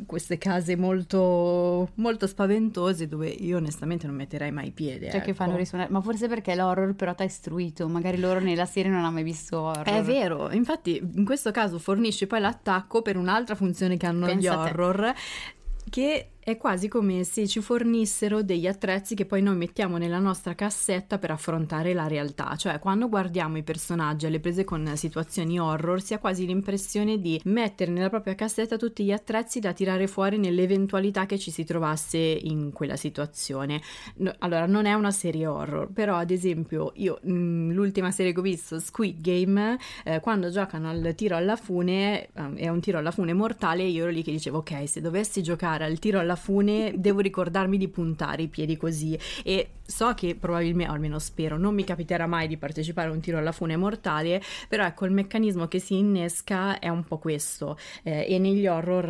queste 0.06 0.38
case 0.38 0.76
molto, 0.78 1.90
molto 1.96 2.28
spaventose 2.28 3.08
dove 3.08 3.28
io 3.28 3.58
onestamente 3.58 4.08
non 4.08 4.16
metterei 4.16 4.52
mai 4.52 4.72
piede. 4.72 5.08
Cioè 5.08 5.18
ecco. 5.18 5.26
che 5.26 5.34
fanno 5.34 5.56
risuonare, 5.58 5.92
ma 5.92 6.02
forse 6.02 6.28
perché 6.28 6.56
l'horror 6.56 6.94
però 6.94 7.14
ti 7.14 7.24
ha 7.24 7.26
istruito, 7.26 7.88
magari 7.88 8.20
loro 8.20 8.40
nella 8.40 8.66
serie 8.66 8.92
non 8.92 9.02
hanno 9.02 9.12
mai 9.12 9.24
visto 9.24 9.60
horror. 9.60 9.86
È 9.86 10.02
vero, 10.02 10.52
infatti 10.52 10.98
in 11.16 11.26
questo 11.26 11.52
caso 11.52 11.80
fornisce 11.80 12.28
poi 12.28 12.40
l'attacco 12.40 13.02
per 13.02 13.18
un'altra 13.18 13.56
funzione 13.56 13.98
che 13.98 14.06
hanno 14.06 14.26
Pensa 14.26 14.40
gli 14.40 14.48
horror, 14.48 15.14
che 15.90 16.28
è 16.44 16.58
quasi 16.58 16.90
come 16.90 17.24
se 17.24 17.48
ci 17.48 17.62
fornissero 17.62 18.44
degli 18.44 18.68
attrezzi 18.68 19.16
che 19.16 19.26
poi 19.26 19.42
noi 19.42 19.56
mettiamo 19.56 19.98
nella 19.98 20.20
nostra 20.20 20.56
cassetta 20.56 21.18
per 21.18 21.32
affrontare 21.32 21.94
la 21.94 22.08
realtà. 22.08 22.56
Cioè, 22.58 22.80
quando 22.80 23.08
guardiamo 23.08 23.58
i 23.58 23.64
personaggi 23.64 24.26
alle 24.26 24.42
prese 24.42 24.66
con 24.66 24.92
situazioni 24.96 25.58
horror, 25.58 26.02
si 26.02 26.14
ha 26.14 26.20
quasi 26.20 26.46
l'impressione 26.46 27.20
di 27.20 27.40
mettere 27.46 27.92
nella 27.92 28.10
propria 28.10 28.36
cassetta 28.36 28.76
tutti 28.76 29.06
gli 29.06 29.12
attrezzi 29.12 29.62
da 29.62 29.72
tirare 29.72 30.08
fuori 30.08 30.38
nell'eventualità 30.38 31.26
che 31.26 31.40
ci 31.40 31.50
si 31.50 31.64
trovasse 31.64 32.18
in 32.18 32.72
quella 32.74 32.98
situazione. 32.98 33.82
No- 34.16 34.36
allora, 34.40 34.66
non 34.66 34.86
è 34.86 34.94
una 34.94 35.12
serie 35.12 35.48
horror, 35.48 35.92
però 35.94 36.18
ad 36.18 36.30
esempio 36.30 36.92
io 36.96 37.20
mh, 37.22 37.72
l'ultima 37.72 38.12
serie 38.12 38.34
che 38.34 38.40
ho 38.40 38.44
visto, 38.44 38.80
Squid 38.80 39.22
Game, 39.22 39.78
eh, 40.04 40.20
quando 40.20 40.50
giocano 40.50 40.90
al 40.90 41.14
tiro 41.16 41.38
alla 41.38 41.56
fune, 41.56 42.26
eh, 42.26 42.54
è 42.56 42.68
un 42.68 42.82
tiro 42.82 42.98
alla 42.98 43.12
fune 43.12 43.34
mortale, 43.34 43.84
io 43.84 44.04
ero 44.04 44.12
lì 44.12 44.24
che 44.24 44.32
dicevo 44.32 44.58
ok, 44.58 44.90
se 44.90 45.00
dovessi 45.00 45.42
giocare 45.42 45.86
al 45.86 46.00
tiro 46.00 46.20
alla 46.20 46.33
fune 46.36 46.94
devo 46.96 47.20
ricordarmi 47.20 47.78
di 47.78 47.88
puntare 47.88 48.44
i 48.44 48.48
piedi 48.48 48.78
così. 48.78 49.18
E 49.44 49.70
so 49.86 50.14
che 50.14 50.36
probabilmente, 50.36 50.92
o 50.92 50.96
almeno 50.96 51.20
spero, 51.20 51.58
non 51.58 51.74
mi 51.74 51.84
capiterà 51.84 52.28
mai 52.28 52.48
di 52.48 52.58
partecipare 52.58 53.10
a 53.10 53.12
un 53.12 53.20
tiro 53.20 53.38
alla 53.38 53.52
fune 53.52 53.76
mortale, 53.78 54.42
però 54.68 54.86
ecco 54.86 55.06
il 55.06 55.12
meccanismo 55.12 55.68
che 55.68 55.80
si 55.80 55.98
innesca 55.98 56.80
è 56.80 56.90
un 56.90 57.04
po' 57.04 57.18
questo. 57.18 57.78
Eh, 58.04 58.26
e 58.30 58.40
negli 58.40 58.68
horror 58.68 59.08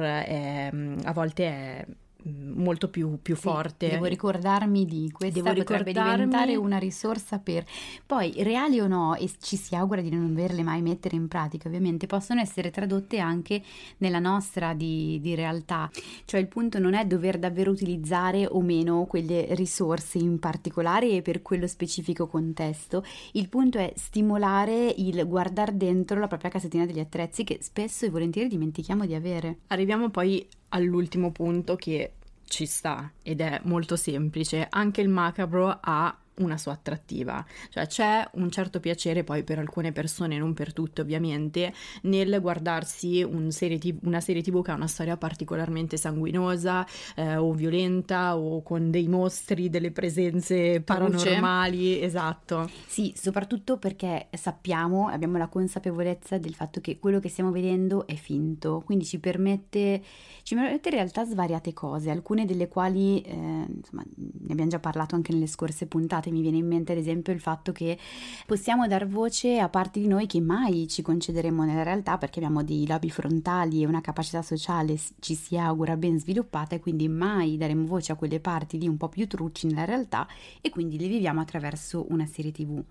mm, 0.74 1.00
a 1.04 1.14
volte 1.14 1.46
è 1.46 1.86
molto 2.24 2.90
più, 2.90 3.20
più 3.22 3.36
Sì, 3.36 3.42
forte. 3.42 3.90
Devo 3.90 4.06
ricordarmi 4.06 4.86
di 4.86 5.12
questa 5.12 5.42
Devo 5.42 5.62
potrebbe 5.62 5.92
ricordarmi- 5.92 6.26
diventare 6.26 6.56
una 6.56 6.78
risorsa 6.78 7.40
per 7.40 7.66
poi 8.06 8.34
reali 8.44 8.80
o 8.80 8.88
no 8.88 9.16
e 9.16 9.30
ci 9.40 9.56
si 9.56 9.76
augura 9.76 10.02
di 10.02 10.10
non 10.10 10.28
doverle 10.34 10.64
mai 10.64 10.82
mettere 10.82 11.16
in 11.16 11.28
pratica 11.28 11.68
ovviamente 11.68 12.08
possono 12.08 12.40
essere 12.40 12.72
tradotte 12.72 13.20
anche 13.20 13.62
nella 13.98 14.20
nostra 14.20 14.74
di, 14.74 15.20
di 15.22 15.36
realtà. 15.36 15.90
Cioè 16.26 16.40
il 16.40 16.48
punto 16.48 16.80
non 16.80 16.94
è 16.94 17.06
dover 17.06 17.40
davvero 17.40 17.72
utilizzare 17.72 18.46
o 18.46 18.62
meno 18.62 19.06
quelle 19.06 19.48
risorse 19.52 20.18
in 20.18 20.40
particolare 20.40 21.10
e 21.10 21.22
per 21.22 21.42
quello 21.42 21.68
specifico 21.68 22.28
contesto. 22.28 23.04
Il 23.34 23.50
punto 23.50 23.78
è 23.78 23.92
stimolare 23.96 24.94
il 24.98 25.26
guardare 25.28 25.76
dentro 25.76 26.20
la 26.20 26.28
propria 26.28 26.50
casettina 26.50 26.86
degli 26.86 27.00
attrezzi 27.00 27.44
che 27.44 27.60
spesso 27.62 28.06
e 28.06 28.10
volentieri 28.10 28.48
dimentichiamo 28.48 29.06
di 29.06 29.14
avere. 29.14 29.60
Arriviamo 29.68 30.10
poi 30.10 30.46
all'ultimo 30.74 31.32
punto 31.32 31.76
che 31.76 32.14
ci 32.46 32.66
sta 32.66 33.12
ed 33.24 33.42
è 33.42 33.62
molto 33.64 33.96
semplice. 33.96 34.68
Anche 34.70 35.02
il 35.02 35.10
macabro 35.10 35.78
ha 35.82 36.16
una 36.38 36.58
sua 36.58 36.74
attrattiva, 36.74 37.46
cioè 37.70 37.88
c'è 37.88 38.28
un 38.34 38.50
certo 38.52 38.80
piacere 38.80 39.24
poi 39.24 39.44
per 39.44 39.60
alcune 39.60 39.92
persone, 39.92 40.38
non 40.38 40.54
per 40.54 40.74
tutte 40.74 41.02
ovviamente, 41.02 41.74
nel 42.04 42.40
guardarsi 42.42 43.24
un 43.24 43.52
serie 43.52 43.78
TV 43.78 44.02
una 44.04 44.22
serie 44.22 44.42
tv 44.42 44.64
che 44.64 44.72
ha 44.72 44.76
una 44.76 44.88
storia 44.88 45.18
particolarmente 45.18 45.98
sanguinosa 45.98 46.86
eh, 47.16 47.36
o 47.36 47.54
violenta 47.54 48.38
o 48.38 48.62
con 48.62 48.92
dei 48.92 49.08
mostri, 49.08 49.70
delle 49.70 49.92
presenze 49.92 50.82
paranormali, 50.82 52.02
esatto. 52.02 52.70
Sì, 52.88 53.14
soprattutto 53.16 53.78
perché 53.78 54.28
sappiamo, 54.32 55.08
abbiamo 55.08 55.38
la 55.38 55.48
consapevolezza 55.48 56.38
del 56.38 56.54
fatto 56.54 56.82
che 56.82 57.00
quello 57.00 57.20
che 57.20 57.30
stiamo 57.30 57.52
vedendo 57.52 58.08
è 58.08 58.16
finto, 58.16 58.82
quindi 58.86 59.06
ci 59.06 59.20
permette, 59.20 60.02
ci 60.44 60.56
permette 60.56 60.90
in 60.90 60.96
realtà 60.96 61.26
svariate 61.26 61.74
cose, 61.74 62.10
alcune 62.10 62.46
delle 62.46 62.68
quali, 62.68 63.22
eh, 63.22 63.34
insomma, 63.34 64.04
ne 64.16 64.52
abbiamo 64.52 64.70
già 64.70 64.80
parlato 64.80 65.16
anche 65.16 65.34
nelle 65.34 65.48
scorse 65.48 65.88
puntate, 65.88 66.23
mi 66.32 66.42
viene 66.42 66.58
in 66.58 66.68
mente 66.68 66.92
ad 66.92 66.98
esempio 66.98 67.34
il 67.34 67.40
fatto 67.40 67.72
che 67.72 67.98
possiamo 68.46 68.88
dar 68.88 69.08
voce 69.08 69.60
a 69.60 69.70
parti 69.70 70.00
di 70.00 70.08
noi 70.08 70.28
che 70.28 70.42
mai 70.42 70.88
ci 70.88 71.02
concederemo 71.02 71.64
nella 71.64 71.84
realtà 71.84 72.18
perché 72.18 72.40
abbiamo 72.40 72.64
dei 72.64 72.86
lobi 72.88 73.10
frontali 73.10 73.82
e 73.82 73.86
una 73.86 74.02
capacità 74.02 74.42
sociale 74.42 74.98
ci 75.20 75.36
si 75.36 75.58
augura 75.58 75.98
ben 75.98 76.20
sviluppata 76.20 76.76
e 76.76 76.80
quindi 76.80 77.08
mai 77.08 77.58
daremo 77.58 77.86
voce 77.86 78.12
a 78.12 78.16
quelle 78.16 78.40
parti 78.40 78.80
lì 78.80 78.88
un 78.88 78.98
po' 78.98 79.10
più 79.10 79.28
truci 79.28 79.68
nella 79.68 79.86
realtà 79.86 80.28
e 80.62 80.70
quindi 80.70 80.98
le 81.00 81.08
viviamo 81.08 81.42
attraverso 81.42 82.06
una 82.10 82.26
serie 82.26 82.52
tv. 82.52 82.84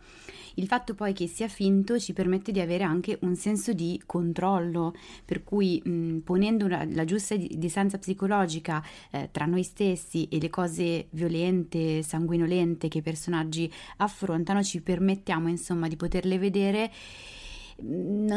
Il 0.57 0.67
fatto 0.67 0.95
poi 0.95 1.15
che 1.15 1.27
sia 1.29 1.49
finto 1.49 1.99
ci 1.99 2.13
permette 2.13 2.53
di 2.53 2.61
avere 2.61 2.85
anche 2.85 3.17
un 3.23 3.35
senso 3.37 3.73
di 3.73 4.01
controllo, 4.05 4.95
per 5.25 5.45
cui 5.45 5.81
mh, 5.83 6.19
ponendo 6.19 6.67
una- 6.67 6.85
la 6.85 7.05
giusta 7.07 7.37
di- 7.37 7.55
distanza 7.57 7.97
psicologica 7.99 8.83
eh, 9.11 9.31
tra 9.33 9.47
noi 9.47 9.63
stessi 9.63 10.29
e 10.29 10.39
le 10.39 10.51
cose 10.51 11.07
violente, 11.11 12.03
sanguinolente 12.03 12.89
che 12.89 12.99
i 12.99 13.03
personaggi 13.23 13.73
affrontano, 13.99 14.65
ci 14.65 14.81
permettiamo 14.81 15.49
insomma 15.49 15.87
di 15.87 15.95
poterle 15.95 16.39
vedere. 16.39 16.91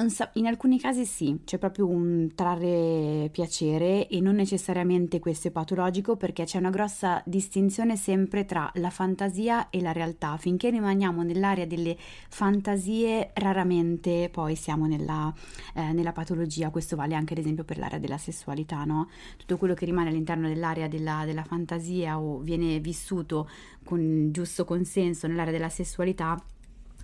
Sa- 0.10 0.31
in 0.34 0.47
alcuni 0.47 0.79
casi 0.79 1.05
sì, 1.05 1.39
c'è 1.45 1.58
proprio 1.58 1.88
un 1.88 2.31
trarre 2.34 3.29
piacere 3.31 4.08
e 4.08 4.19
non 4.19 4.36
necessariamente 4.36 5.19
questo 5.19 5.49
è 5.49 5.51
patologico 5.51 6.15
perché 6.15 6.45
c'è 6.45 6.58
una 6.58 6.69
grossa 6.69 7.21
distinzione 7.25 7.95
sempre 7.95 8.45
tra 8.45 8.71
la 8.75 8.89
fantasia 8.89 9.69
e 9.69 9.81
la 9.81 9.91
realtà. 9.91 10.38
Finché 10.38 10.69
rimaniamo 10.69 11.21
nell'area 11.23 11.65
delle 11.65 11.95
fantasie, 12.29 13.31
raramente 13.36 14.29
poi 14.31 14.55
siamo 14.55 14.88
nella, 14.88 15.34
eh, 15.75 15.91
nella 15.93 16.12
patologia. 16.12 16.69
Questo 16.71 16.95
vale 16.95 17.15
anche 17.15 17.34
ad 17.34 17.39
esempio 17.39 17.63
per 17.63 17.77
l'area 17.77 17.99
della 17.99 18.17
sessualità, 18.17 18.84
no? 18.84 19.10
Tutto 19.38 19.58
quello 19.58 19.73
che 19.73 19.86
rimane 19.86 20.10
all'interno 20.10 20.47
dell'area 20.47 20.88
della, 20.88 21.23
della 21.25 21.43
fantasia 21.43 22.19
o 22.19 22.39
viene 22.39 22.79
vissuto 22.79 23.47
con 23.84 24.31
giusto 24.31 24.65
consenso 24.65 25.27
nell'area 25.27 25.53
della 25.53 25.69
sessualità 25.69 26.41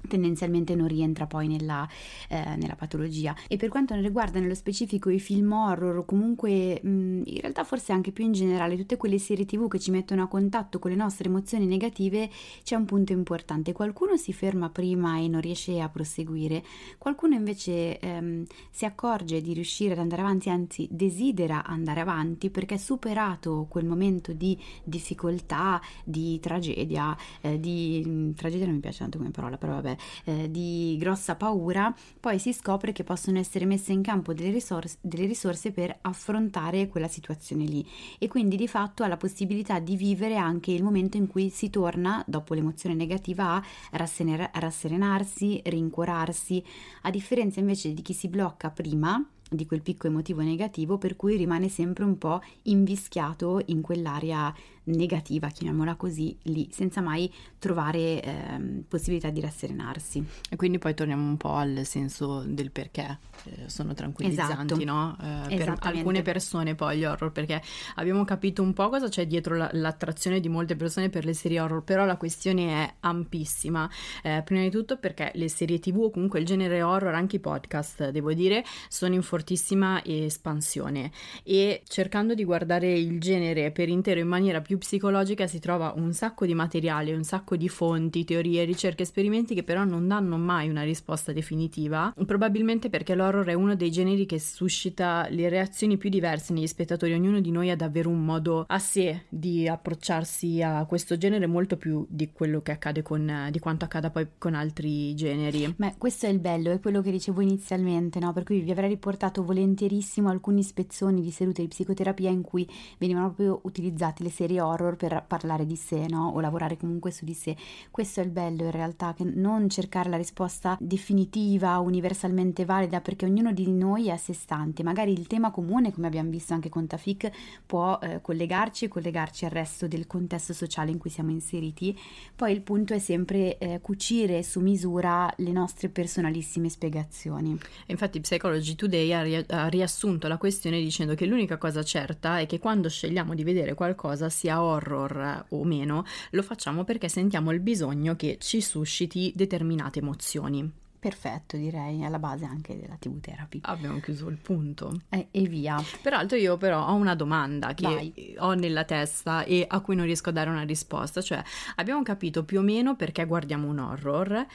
tendenzialmente 0.08 0.76
non 0.76 0.88
rientra 0.88 1.28
poi 1.28 1.48
nella, 1.48 1.88
eh, 2.30 2.56
nella 2.56 2.76
patologia. 2.76 3.36
E 3.48 3.58
per 3.58 3.70
quanto 3.70 3.96
riguarda 3.96 4.40
nello 4.40 4.56
specifico 4.56 5.10
i 5.10 5.20
film 5.20 5.52
horror 5.52 5.98
o 5.98 6.06
comunque 6.06 6.80
mh, 6.82 7.22
in 7.26 7.42
realtà 7.42 7.64
forse 7.64 7.92
anche 7.92 8.12
più 8.12 8.26
in 8.26 8.32
generale 8.32 8.78
tutte 8.78 8.98
quelle 8.98 9.18
serie 9.18 9.46
tv 9.46 9.68
che 9.68 9.80
ci 9.80 9.92
mettono 9.92 10.24
a 10.24 10.28
contatto 10.28 10.80
con 10.80 10.92
le 10.92 10.98
nostre 10.98 11.28
emozioni 11.28 11.66
negative 11.66 12.30
c'è 12.64 12.76
un 12.76 12.86
punto 12.86 13.14
importante. 13.14 13.72
Qualcuno 13.72 14.18
si 14.18 14.34
ferma 14.34 14.70
prima 14.70 15.18
e 15.18 15.28
non 15.28 15.42
riesce 15.42 15.80
a 15.80 15.90
proseguire. 15.90 16.64
Qualcuno 16.98 17.36
invece 17.36 18.00
ehm, 18.00 18.46
si 18.70 18.86
accorge 18.86 19.42
di 19.42 19.54
riuscire 19.54 19.94
ad 19.94 20.00
andare 20.00 20.22
avanti 20.22 20.50
anzi 20.50 20.88
desidera 20.90 21.64
andare 21.64 22.00
avanti 22.02 22.50
perché 22.50 22.78
superato 22.78 23.68
quel 23.70 23.86
momento 23.86 24.34
di 24.34 24.58
difficoltà 24.84 25.82
di 26.04 26.40
tragedia 26.40 27.16
eh, 27.42 27.60
di 27.60 28.34
tragedia 28.36 28.66
non 28.66 28.76
mi 28.76 28.82
piace 28.82 29.00
tanto 29.00 29.18
come 29.18 29.32
parola 29.32 29.58
però 29.58 29.74
vabbè 29.74 29.91
eh, 30.26 30.50
di 30.50 30.96
grossa 31.00 31.36
paura, 31.36 31.94
poi 32.20 32.40
si 32.40 32.54
scopre 32.54 32.92
che 32.92 33.04
possono 33.04 33.40
essere 33.40 33.66
messe 33.66 33.92
in 33.92 34.02
campo 34.02 34.34
delle 34.34 34.52
risorse, 34.52 34.98
delle 35.02 35.26
risorse 35.26 35.72
per 35.72 35.98
affrontare 36.02 36.88
quella 36.88 37.08
situazione 37.08 37.66
lì. 37.66 37.86
E 38.20 38.28
quindi 38.28 38.56
di 38.56 38.68
fatto 38.68 39.04
ha 39.04 39.08
la 39.08 39.18
possibilità 39.18 39.80
di 39.80 39.96
vivere 39.96 40.36
anche 40.38 40.72
il 40.72 40.84
momento 40.84 41.18
in 41.18 41.28
cui 41.28 41.50
si 41.50 41.70
torna, 41.70 42.24
dopo 42.28 42.54
l'emozione 42.54 42.96
negativa, 42.96 43.56
a 43.56 43.64
rassener- 43.92 44.50
rasserenarsi, 44.54 45.62
rincuorarsi, 45.66 46.64
a 47.04 47.10
differenza 47.10 47.60
invece 47.60 47.94
di 47.94 48.02
chi 48.02 48.14
si 48.14 48.28
blocca 48.28 48.70
prima 48.70 49.24
di 49.54 49.66
quel 49.66 49.82
picco 49.82 50.08
emotivo 50.08 50.42
negativo 50.42 50.98
per 50.98 51.18
cui 51.18 51.36
rimane 51.36 51.68
sempre 51.68 52.06
un 52.06 52.18
po' 52.18 52.42
invischiato 52.64 53.62
in 53.66 53.82
quell'area 53.82 54.54
negativa, 54.86 55.48
chiamiamola 55.50 55.96
così, 55.96 56.38
lì, 56.44 56.68
senza 56.72 57.02
mai 57.02 57.32
trovare 57.60 58.22
ehm, 58.22 58.84
possibilità 58.88 59.30
di 59.30 59.40
rasserenarsi. 59.42 60.24
E 60.50 60.56
quindi 60.56 60.80
poi 60.80 60.94
torniamo 60.94 61.24
un 61.28 61.38
po' 61.38 61.54
al 61.54 61.82
senso 61.86 62.44
del 62.46 62.72
perché 62.72 63.20
eh, 63.46 63.70
sono 63.70 63.94
tranquillizzanti, 63.94 64.74
Esatto. 64.74 64.84
no? 64.86 65.18
Eh, 65.50 65.58
per 65.58 65.76
alcune 65.80 66.22
persone 66.22 66.76
poi 66.76 66.98
gli 67.00 67.06
horror, 67.06 67.32
perché 67.32 67.62
abbiamo 67.96 68.24
capito 68.26 68.62
un 68.62 68.74
po' 68.74 68.90
cosa 68.90 69.08
c'è 69.08 69.28
dietro 69.28 69.56
la- 69.56 69.70
l'attrazione 69.74 70.40
di 70.40 70.50
molte 70.50 70.76
persone 70.76 71.10
per 71.10 71.26
le 71.26 71.34
serie 71.34 71.60
horror, 71.60 71.84
però 71.84 72.06
la 72.06 72.18
questione 72.18 72.84
è 72.86 72.94
ampissima. 73.02 73.90
Eh, 74.24 74.42
prima 74.44 74.62
di 74.62 74.70
tutto 74.70 74.98
perché 74.98 75.32
le 75.36 75.50
serie 75.50 75.80
TV 75.80 75.98
o 76.00 76.10
comunque 76.10 76.40
il 76.40 76.46
genere 76.46 76.82
horror, 76.82 77.14
anche 77.14 77.38
i 77.38 77.40
podcast, 77.40 78.10
devo 78.10 78.34
dire, 78.34 78.64
sono 78.90 79.14
in 79.14 79.22
fortissima 79.22 80.02
espansione 80.04 81.12
e 81.44 81.84
cercando 81.88 82.34
di 82.34 82.44
guardare 82.44 82.92
il 82.98 83.20
genere 83.20 83.72
per 83.72 83.90
intero 83.90 84.20
in 84.20 84.28
maniera 84.28 84.62
più 84.62 84.71
psicologica 84.78 85.48
si 85.48 85.60
trova 85.60 85.94
un 85.96 86.14
sacco 86.14 86.46
di 86.46 86.54
materiale, 86.54 87.14
un 87.14 87.24
sacco 87.24 87.56
di 87.56 87.70
fonti, 87.70 88.24
teorie, 88.24 88.64
ricerche, 88.64 89.04
esperimenti 89.04 89.54
che 89.54 89.64
però 89.64 89.84
non 89.84 90.08
danno 90.08 90.38
mai 90.38 90.70
una 90.70 90.84
risposta 90.84 91.32
definitiva, 91.32 92.14
probabilmente 92.26 92.90
perché 92.90 93.16
l'horror 93.16 93.48
è 93.48 93.54
uno 93.54 93.76
dei 93.76 93.92
generi 93.92 94.26
che 94.26 94.40
suscita 94.40 95.28
le 95.30 95.50
reazioni 95.50 95.98
più 95.98 96.10
diverse 96.10 96.54
negli 96.54 96.68
spettatori, 96.68 97.14
ognuno 97.14 97.40
di 97.42 97.52
noi 97.52 97.70
ha 97.70 97.76
davvero 97.76 98.10
un 98.10 98.24
modo 98.24 98.66
a 98.68 98.80
sé 98.80 99.24
di 99.30 99.68
approcciarsi 99.68 100.62
a 100.62 100.86
questo 100.86 101.18
genere 101.18 101.48
molto 101.48 101.78
più 101.78 102.06
di 102.10 102.32
quello 102.32 102.62
che 102.62 102.72
accade 102.72 103.02
con 103.02 103.50
di 103.52 103.60
quanto 103.60 103.86
accada 103.86 104.10
poi 104.10 104.28
con 104.38 104.54
altri 104.54 105.14
generi. 105.16 105.74
Ma 105.78 105.94
questo 105.98 106.26
è 106.26 106.30
il 106.30 106.40
bello, 106.40 106.72
è 106.72 106.80
quello 106.80 107.02
che 107.02 107.12
dicevo 107.12 107.42
inizialmente, 107.42 108.20
no? 108.20 108.34
Per 108.34 108.44
cui 108.44 108.62
vi 108.62 108.72
avrei 108.72 108.90
riportato 108.90 109.44
volentierissimo 109.44 110.30
alcuni 110.30 110.64
spezzoni 110.64 111.22
di 111.22 111.32
sedute 111.32 111.62
di 111.62 111.68
psicoterapia 111.68 112.30
in 112.30 112.42
cui 112.42 112.68
venivano 112.98 113.28
proprio 113.28 113.60
utilizzate 113.64 114.24
le 114.24 114.30
serie 114.30 114.61
horror 114.62 114.96
per 114.96 115.24
parlare 115.28 115.66
di 115.66 115.76
sé, 115.76 116.06
no? 116.08 116.30
O 116.30 116.40
lavorare 116.40 116.78
comunque 116.78 117.12
su 117.12 117.26
di 117.26 117.34
sé. 117.34 117.56
Questo 117.90 118.22
è 118.22 118.24
il 118.24 118.30
bello 118.30 118.64
in 118.64 118.72
realtà, 118.72 119.14
che 119.14 119.24
non 119.24 119.70
cercare 119.70 120.10
la 120.10 120.18
risposta 120.18 120.78
definitiva, 120.80 121.78
universalmente 121.80 122.66
valida, 122.66 123.02
perché 123.02 123.26
ognuno 123.26 123.52
di 123.52 123.70
noi 123.70 124.08
è 124.08 124.12
a 124.12 124.18
sé 124.18 124.34
stante. 124.34 124.84
Magari 124.84 125.12
il 125.12 125.28
tema 125.28 125.52
comune, 125.52 125.92
come 125.92 126.08
abbiamo 126.08 126.30
visto 126.30 126.54
anche 126.54 126.70
con 126.70 126.88
Tafik, 126.88 127.32
può 127.66 128.00
eh, 128.02 128.22
collegarci 128.22 128.86
e 128.86 128.88
collegarci 128.88 129.46
al 129.46 129.52
resto 129.52 129.88
del 129.88 130.08
contesto 130.08 130.54
sociale 130.54 130.92
in 130.92 130.98
cui 130.98 131.10
siamo 131.10 131.32
inseriti. 131.32 131.98
Poi 132.36 132.52
il 132.52 132.62
punto 132.62 132.94
è 132.94 133.00
sempre 133.00 133.58
eh, 133.58 133.80
cucire 133.82 134.44
su 134.44 134.60
misura 134.60 135.32
le 135.38 135.52
nostre 135.52 135.90
personalissime 135.90 136.70
spiegazioni. 136.70 137.58
Infatti 137.88 138.20
Psychology 138.20 138.76
Today 138.76 139.14
ha, 139.14 139.22
ri- 139.22 139.46
ha 139.48 139.68
riassunto 139.68 140.28
la 140.28 140.38
questione 140.38 140.80
dicendo 140.80 141.16
che 141.16 141.26
l'unica 141.26 141.58
cosa 141.58 141.84
certa 141.84 142.40
è 142.40 142.46
che 142.46 142.60
quando 142.60 142.90
scegliamo 142.90 143.34
di 143.34 143.44
vedere 143.44 143.74
qualcosa, 143.74 144.30
sia 144.30 144.51
horror 144.60 145.46
o 145.50 145.64
meno, 145.64 146.04
lo 146.32 146.42
facciamo 146.42 146.84
perché 146.84 147.10
sentiamo 147.10 147.52
il 147.52 147.60
bisogno 147.60 148.16
che 148.16 148.38
ci 148.40 148.62
susciti 148.62 149.32
determinate 149.36 150.00
emozioni. 150.00 150.80
Perfetto, 151.02 151.58
direi, 151.58 152.04
alla 152.04 152.20
base 152.20 152.46
anche 152.46 152.80
della 152.80 152.96
TV 152.96 153.20
therapy. 153.20 153.62
Abbiamo 153.64 154.00
chiuso 154.00 154.28
il 154.28 154.38
punto. 154.38 155.02
E, 155.10 155.30
e 155.32 155.48
via. 155.48 155.84
Peraltro 156.00 156.38
io 156.38 156.58
però 156.58 156.86
ho 156.86 156.94
una 156.94 157.16
domanda 157.16 157.74
che 157.74 157.88
Vai. 157.88 158.36
ho 158.38 158.54
nella 158.54 158.84
testa 158.84 159.44
e 159.44 159.66
a 159.68 159.80
cui 159.80 159.96
non 159.96 160.06
riesco 160.06 160.30
a 160.30 160.32
dare 160.32 160.52
una 160.52 160.62
risposta, 160.62 161.20
cioè 161.24 161.42
abbiamo 161.78 162.04
capito 162.04 162.44
più 162.44 162.60
o 162.60 162.62
meno 162.62 162.96
perché 162.96 163.26
guardiamo 163.26 163.68
un 163.68 163.80
horror, 163.80 164.46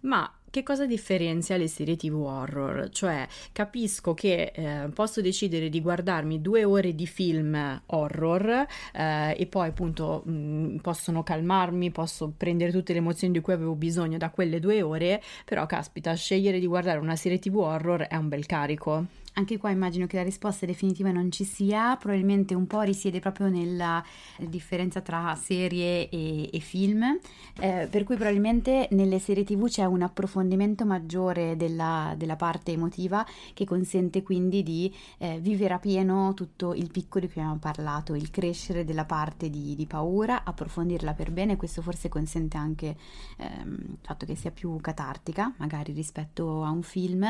ma 0.00 0.28
che 0.52 0.62
cosa 0.62 0.84
differenzia 0.84 1.56
le 1.56 1.66
serie 1.66 1.96
TV 1.96 2.12
horror? 2.12 2.90
Cioè, 2.90 3.26
capisco 3.52 4.12
che 4.12 4.52
eh, 4.54 4.90
posso 4.92 5.22
decidere 5.22 5.70
di 5.70 5.80
guardarmi 5.80 6.42
due 6.42 6.62
ore 6.64 6.94
di 6.94 7.06
film 7.06 7.80
horror 7.86 8.66
eh, 8.92 9.34
e 9.34 9.46
poi 9.46 9.68
appunto 9.68 10.22
mh, 10.26 10.76
possono 10.82 11.22
calmarmi, 11.22 11.90
posso 11.90 12.34
prendere 12.36 12.70
tutte 12.70 12.92
le 12.92 12.98
emozioni 12.98 13.32
di 13.32 13.40
cui 13.40 13.54
avevo 13.54 13.74
bisogno 13.74 14.18
da 14.18 14.28
quelle 14.28 14.60
due 14.60 14.82
ore, 14.82 15.22
però 15.46 15.64
caspita, 15.64 16.12
scegliere 16.12 16.60
di 16.60 16.66
guardare 16.66 16.98
una 16.98 17.16
serie 17.16 17.38
TV 17.38 17.56
horror 17.56 18.02
è 18.02 18.16
un 18.16 18.28
bel 18.28 18.44
carico. 18.44 19.21
Anche 19.34 19.56
qua 19.56 19.70
immagino 19.70 20.06
che 20.06 20.16
la 20.16 20.22
risposta 20.22 20.66
definitiva 20.66 21.10
non 21.10 21.30
ci 21.30 21.44
sia, 21.44 21.96
probabilmente 21.96 22.54
un 22.54 22.66
po' 22.66 22.82
risiede 22.82 23.18
proprio 23.18 23.48
nella 23.48 24.04
differenza 24.36 25.00
tra 25.00 25.34
serie 25.36 26.10
e, 26.10 26.50
e 26.52 26.58
film, 26.58 27.18
eh, 27.58 27.88
per 27.90 28.04
cui 28.04 28.16
probabilmente 28.16 28.88
nelle 28.90 29.18
serie 29.18 29.42
tv 29.42 29.68
c'è 29.68 29.86
un 29.86 30.02
approfondimento 30.02 30.84
maggiore 30.84 31.56
della, 31.56 32.12
della 32.14 32.36
parte 32.36 32.72
emotiva 32.72 33.24
che 33.54 33.64
consente 33.64 34.22
quindi 34.22 34.62
di 34.62 34.94
eh, 35.16 35.38
vivere 35.40 35.72
a 35.74 35.78
pieno 35.78 36.34
tutto 36.34 36.74
il 36.74 36.90
picco 36.90 37.18
di 37.18 37.26
cui 37.26 37.40
abbiamo 37.40 37.58
parlato, 37.58 38.14
il 38.14 38.30
crescere 38.30 38.84
della 38.84 39.06
parte 39.06 39.48
di, 39.48 39.74
di 39.74 39.86
paura, 39.86 40.44
approfondirla 40.44 41.14
per 41.14 41.30
bene, 41.30 41.56
questo 41.56 41.80
forse 41.80 42.10
consente 42.10 42.58
anche 42.58 42.96
ehm, 43.38 43.76
il 43.92 43.98
fatto 44.02 44.26
che 44.26 44.34
sia 44.34 44.50
più 44.50 44.76
catartica, 44.82 45.54
magari 45.56 45.94
rispetto 45.94 46.62
a 46.64 46.68
un 46.68 46.82
film, 46.82 47.24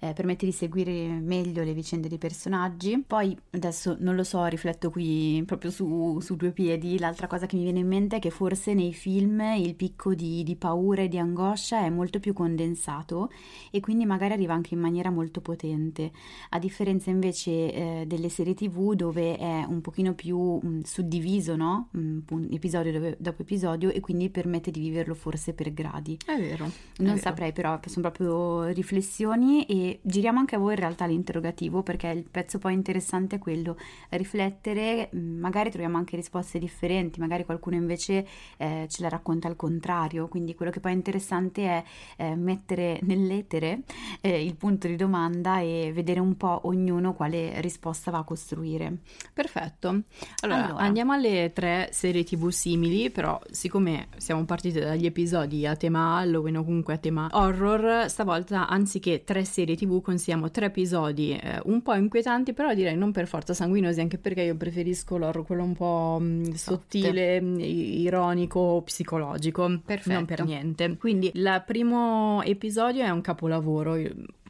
eh, 0.00 0.12
permette 0.12 0.44
di 0.44 0.52
seguire 0.52 1.06
meglio 1.06 1.34
meglio 1.36 1.62
le 1.62 1.72
vicende 1.72 2.08
dei 2.08 2.18
personaggi. 2.18 3.02
Poi 3.06 3.36
adesso 3.50 3.96
non 4.00 4.14
lo 4.14 4.24
so, 4.24 4.44
rifletto 4.46 4.90
qui 4.90 5.42
proprio 5.46 5.70
su, 5.70 6.18
su 6.20 6.36
due 6.36 6.52
piedi. 6.52 6.98
L'altra 6.98 7.26
cosa 7.26 7.46
che 7.46 7.56
mi 7.56 7.62
viene 7.62 7.80
in 7.80 7.86
mente 7.86 8.16
è 8.16 8.18
che 8.18 8.30
forse 8.30 8.74
nei 8.74 8.92
film 8.92 9.40
il 9.40 9.74
picco 9.74 10.14
di, 10.14 10.42
di 10.42 10.56
paura 10.56 11.02
e 11.02 11.08
di 11.08 11.18
angoscia 11.18 11.84
è 11.84 11.90
molto 11.90 12.20
più 12.20 12.32
condensato 12.32 13.30
e 13.70 13.80
quindi 13.80 14.06
magari 14.06 14.32
arriva 14.32 14.54
anche 14.54 14.74
in 14.74 14.80
maniera 14.80 15.10
molto 15.10 15.40
potente. 15.40 16.12
A 16.50 16.58
differenza 16.58 17.10
invece 17.10 17.50
eh, 17.50 18.04
delle 18.06 18.28
serie 18.28 18.54
tv 18.54 18.94
dove 18.94 19.36
è 19.36 19.64
un 19.66 19.80
pochino 19.80 20.14
più 20.14 20.38
mh, 20.38 20.80
suddiviso, 20.82 21.56
no? 21.56 21.88
Mh, 21.92 22.18
episodio 22.50 22.92
dove, 22.92 23.16
dopo 23.18 23.42
episodio 23.42 23.90
e 23.90 24.00
quindi 24.00 24.30
permette 24.30 24.70
di 24.70 24.80
viverlo 24.80 25.14
forse 25.14 25.52
per 25.52 25.72
gradi. 25.72 26.18
È 26.24 26.36
vero. 26.38 26.64
Non 26.64 27.08
è 27.08 27.10
vero. 27.10 27.16
saprei, 27.16 27.52
però 27.52 27.78
sono 27.86 28.10
proprio 28.10 28.64
riflessioni 28.68 29.64
e 29.66 30.00
giriamo 30.02 30.38
anche 30.38 30.56
a 30.56 30.58
voi 30.58 30.72
in 30.72 30.80
realtà 30.80 31.06
l'interrogativo 31.26 31.82
perché 31.82 32.06
il 32.08 32.24
pezzo 32.30 32.58
poi 32.58 32.72
interessante 32.72 33.36
è 33.36 33.38
quello 33.38 33.76
riflettere, 34.10 35.08
mh, 35.10 35.18
magari 35.18 35.70
troviamo 35.70 35.96
anche 35.96 36.14
risposte 36.16 36.58
differenti, 36.58 37.18
magari 37.18 37.44
qualcuno 37.44 37.74
invece 37.76 38.26
eh, 38.56 38.86
ce 38.88 39.02
la 39.02 39.08
racconta 39.08 39.48
al 39.48 39.56
contrario, 39.56 40.28
quindi 40.28 40.54
quello 40.54 40.70
che 40.70 40.80
poi 40.80 40.92
è 40.92 40.94
interessante 40.94 41.64
è 41.64 41.84
eh, 42.18 42.34
mettere 42.36 43.00
nell'etere 43.02 43.80
eh, 44.20 44.44
il 44.44 44.54
punto 44.54 44.86
di 44.86 44.96
domanda 44.96 45.58
e 45.60 45.90
vedere 45.92 46.20
un 46.20 46.36
po' 46.36 46.60
ognuno 46.64 47.14
quale 47.14 47.60
risposta 47.60 48.10
va 48.10 48.18
a 48.18 48.24
costruire. 48.24 48.98
Perfetto. 49.32 50.02
Allora, 50.40 50.64
Allora. 50.66 50.82
andiamo 50.82 51.12
alle 51.12 51.52
tre 51.52 51.88
serie 51.92 52.22
TV 52.24 52.48
simili, 52.50 53.10
però 53.10 53.40
siccome 53.50 54.08
siamo 54.18 54.44
partiti 54.44 54.78
dagli 54.78 55.06
episodi 55.06 55.66
a 55.66 55.74
tema 55.74 56.18
Halloween 56.18 56.58
o 56.58 56.64
comunque 56.64 56.94
a 56.94 56.98
tema 56.98 57.28
horror, 57.32 58.08
stavolta 58.08 58.68
anziché 58.68 59.24
tre 59.24 59.44
serie 59.44 59.76
TV 59.76 60.00
consigliamo 60.00 60.50
tre 60.50 60.66
episodi 60.66 61.15
eh, 61.16 61.60
un 61.64 61.82
po' 61.82 61.94
inquietanti, 61.94 62.52
però 62.52 62.72
direi 62.74 62.96
non 62.96 63.12
per 63.12 63.26
forza 63.26 63.54
sanguinosi, 63.54 64.00
anche 64.00 64.18
perché 64.18 64.42
io 64.42 64.56
preferisco 64.56 65.16
l'horror 65.16 65.44
quello 65.44 65.62
un 65.62 65.74
po' 65.74 66.18
mh, 66.20 66.52
sottile, 66.52 67.40
mh, 67.40 67.58
ironico, 67.60 68.82
psicologico, 68.84 69.80
Perfetto. 69.84 70.12
non 70.12 70.24
per 70.24 70.44
niente. 70.44 70.96
Quindi 70.96 71.30
il 71.34 71.62
primo 71.66 72.42
episodio 72.42 73.04
è 73.04 73.10
un 73.10 73.20
capolavoro, 73.20 73.96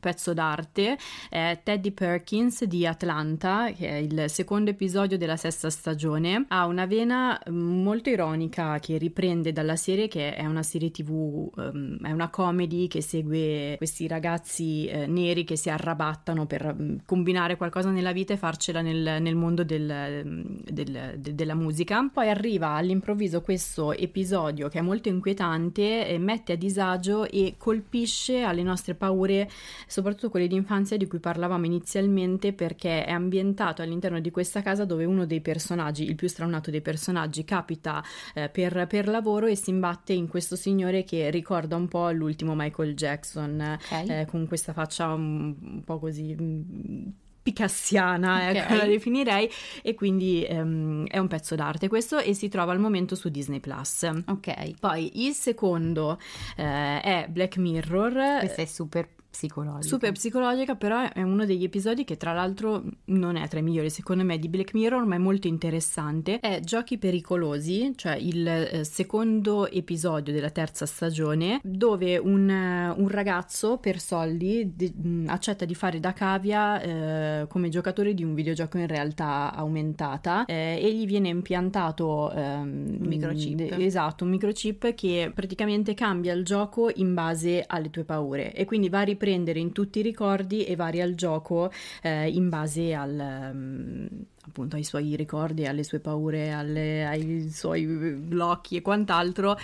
pezzo 0.07 0.33
d'arte 0.33 0.97
è 1.29 1.59
Teddy 1.65 1.91
Perkins 1.91 2.63
di 2.63 2.87
Atlanta, 2.87 3.73
che 3.73 3.89
è 3.89 3.95
il 3.95 4.27
secondo 4.29 4.71
episodio 4.71 5.19
della 5.19 5.37
sesta 5.37 5.69
stagione. 5.69 6.45
Ha 6.47 6.67
una 6.67 6.87
vena 6.87 7.37
mm, 7.51 7.83
molto 7.83 8.09
ironica 8.09 8.79
che 8.79 8.99
riprende 8.99 9.53
dalla 9.53 9.75
serie, 9.75 10.07
che 10.07 10.37
è 10.37 10.47
una 10.47 10.63
serie 10.63 10.93
tv, 10.93 11.51
ehm, 11.59 12.07
è 12.07 12.13
una 12.13 12.31
comedy 12.31 12.87
che 12.87 13.03
segue 13.03 13.75
questi 13.79 14.07
ragazzi 14.07 14.87
eh, 14.87 15.09
neri 15.09 15.43
che 15.43 15.57
si 15.57 15.71
arrabattano 15.71 16.47
per 16.47 16.73
mm, 16.73 16.99
combinare 17.05 17.57
qualcosa 17.57 17.91
nella 17.91 18.13
vita 18.13 18.33
e 18.33 18.37
farcela 18.37 18.83
nel, 18.83 19.21
nel 19.21 19.35
mondo 19.35 19.65
del- 19.65 20.23
mm, 20.25 20.45
del- 20.71 21.15
de- 21.19 21.35
della 21.35 21.55
musica. 21.55 22.09
Poi 22.13 22.29
arriva 22.29 22.75
all'improvviso 22.75 23.41
questo 23.41 23.93
episodio 23.93 24.69
che 24.69 24.79
è 24.79 24.83
molto 24.83 25.09
inquietante, 25.09 26.07
eh, 26.07 26.19
mette 26.19 26.53
a 26.53 26.57
disagio 26.57 27.25
e 27.29 27.55
colpisce 27.59 28.43
alle 28.43 28.63
nostre 28.63 28.95
paure 28.95 29.49
soprattutto 29.97 30.29
quelle 30.29 30.47
di 30.47 30.55
infanzia 30.55 30.99
di 30.99 31.07
cui 31.07 31.21
parlavamo 31.21 31.65
inizialmente 31.65 32.53
perché 32.53 33.05
è 33.07 33.11
ambientato 33.11 33.81
all'interno 33.81 34.21
di 34.21 34.31
questa 34.31 34.61
casa 34.61 34.85
dove 34.85 35.07
uno 35.07 35.25
dei 35.25 35.41
personaggi, 35.41 36.05
il 36.05 36.15
più 36.17 36.29
straunato 36.29 36.71
dei 36.71 36.83
personaggi, 36.83 37.45
capita 37.45 38.05
eh, 38.35 38.51
per, 38.51 38.87
per 38.89 39.09
lavoro 39.09 39.47
e 39.47 39.57
si 39.57 39.71
imbatte 39.71 40.13
in 40.13 40.29
questo 40.29 40.55
signore 40.55 41.05
che 41.05 41.31
ricorda 41.31 41.77
un 41.77 41.89
po' 41.89 42.11
l'ultimo 42.11 42.55
Michael 42.55 42.95
Jackson, 42.95 43.79
Ok. 43.91 44.09
eh, 44.11 44.27
con 44.29 44.47
questa 44.47 44.75
faccia 44.75 45.13
un, 45.15 45.55
un 45.61 45.83
po' 45.83 45.99
così... 45.99 46.37
mm, 46.39 47.07
Picassiana, 47.47 48.49
Ok. 48.51 48.57
ecco, 48.57 48.75
la 48.75 48.87
definirei, 48.87 49.49
e 49.81 49.95
quindi 49.95 50.45
ehm, 50.45 51.07
è 51.07 51.19
un 51.19 51.29
pezzo 51.29 51.55
d'arte 51.55 51.87
questo 51.87 52.19
e 52.19 52.35
si 52.35 52.49
trova 52.49 52.73
al 52.73 52.81
momento 52.81 53.15
su 53.15 53.29
Disney 53.29 53.61
Plus. 53.61 54.03
Ok, 54.27 54.81
Poi 54.81 55.25
il 55.25 55.33
secondo 55.33 56.19
eh, 56.57 57.01
è 57.01 57.27
Black 57.31 57.59
Mirror, 57.59 58.41
questa 58.41 58.63
è 58.63 58.65
super 58.65 59.09
psicologica. 59.37 59.87
Super 59.87 60.13
psicologica, 60.13 60.75
però 60.77 61.13
è 61.13 61.23
uno 61.23 61.45
degli 61.45 61.65
episodi 61.65 62.05
che 62.05 62.17
tra 62.17 62.33
l'altro 62.33 62.83
non 63.07 63.37
è 63.37 63.47
tra 63.49 63.59
i 63.59 63.63
migliori 63.63 63.91
secondo 63.91 64.25
me 64.25 64.39
di 64.39 64.49
Black 64.49 64.73
Mirror, 64.73 65.05
ma 65.05 65.17
è 65.17 65.19
molto 65.19 65.47
interessante. 65.47 66.41
È 66.41 66.61
Giochi 66.61 66.97
pericolosi, 66.97 67.93
cioè 67.97 68.17
il 68.17 68.47
eh, 68.49 68.85
secondo 68.85 69.69
episodio 69.71 70.33
della 70.33 70.51
terza 70.51 70.87
stagione, 70.87 71.61
dove 71.63 72.17
un, 72.17 72.49
eh, 72.49 72.95
un 72.97 73.09
ragazzo 73.09 73.77
per 73.77 74.01
soldi 74.01 74.73
de- 74.75 74.93
accetta 75.27 75.65
di 75.67 75.75
fare 75.75 76.01
da 76.01 76.13
cavia 76.13 76.81
eh, 76.81 77.47
come 77.49 77.69
giocatore 77.69 78.15
di 78.15 78.25
un 78.25 78.35
videogioco 78.35 78.79
in 78.79 78.87
realtà 78.87 79.53
aumentata 79.55 80.47
eh, 80.47 80.79
e 80.81 80.95
gli 80.95 81.05
viene 81.05 81.29
impiantato 81.29 82.33
ehm, 82.33 82.97
microchip. 83.01 83.55
de- 83.55 83.85
esatto, 83.85 84.25
un 84.25 84.31
microchip 84.31 84.95
che 84.95 85.31
praticamente 85.35 85.93
cambia 85.95 86.33
il 86.33 86.45
gioco 86.45 86.91
in 86.95 87.13
base 87.13 87.65
alle 87.67 87.91
tue 87.91 88.05
paure 88.05 88.55
e 88.55 88.65
quindi 88.65 88.89
va 88.89 89.01
a 89.01 89.05
riprendere 89.27 89.59
in 89.59 89.73
tutti 89.73 89.99
i 89.99 90.03
ricordi 90.03 90.65
e 90.65 90.77
varia 90.77 91.05
il 91.05 91.17
gioco 91.17 91.71
eh, 92.03 92.29
in 92.29 92.49
base 92.49 92.95
al, 92.95 93.19
ehm, 93.19 94.09
appunto 94.47 94.77
ai 94.77 94.85
suoi 94.85 95.17
ricordi, 95.17 95.67
alle 95.67 95.83
sue 95.83 95.99
paure, 95.99 96.53
alle- 96.53 97.05
ai 97.05 97.51
suoi 97.51 97.85
blocchi 97.85 98.77
e 98.77 98.83
quant'altro. 98.83 99.59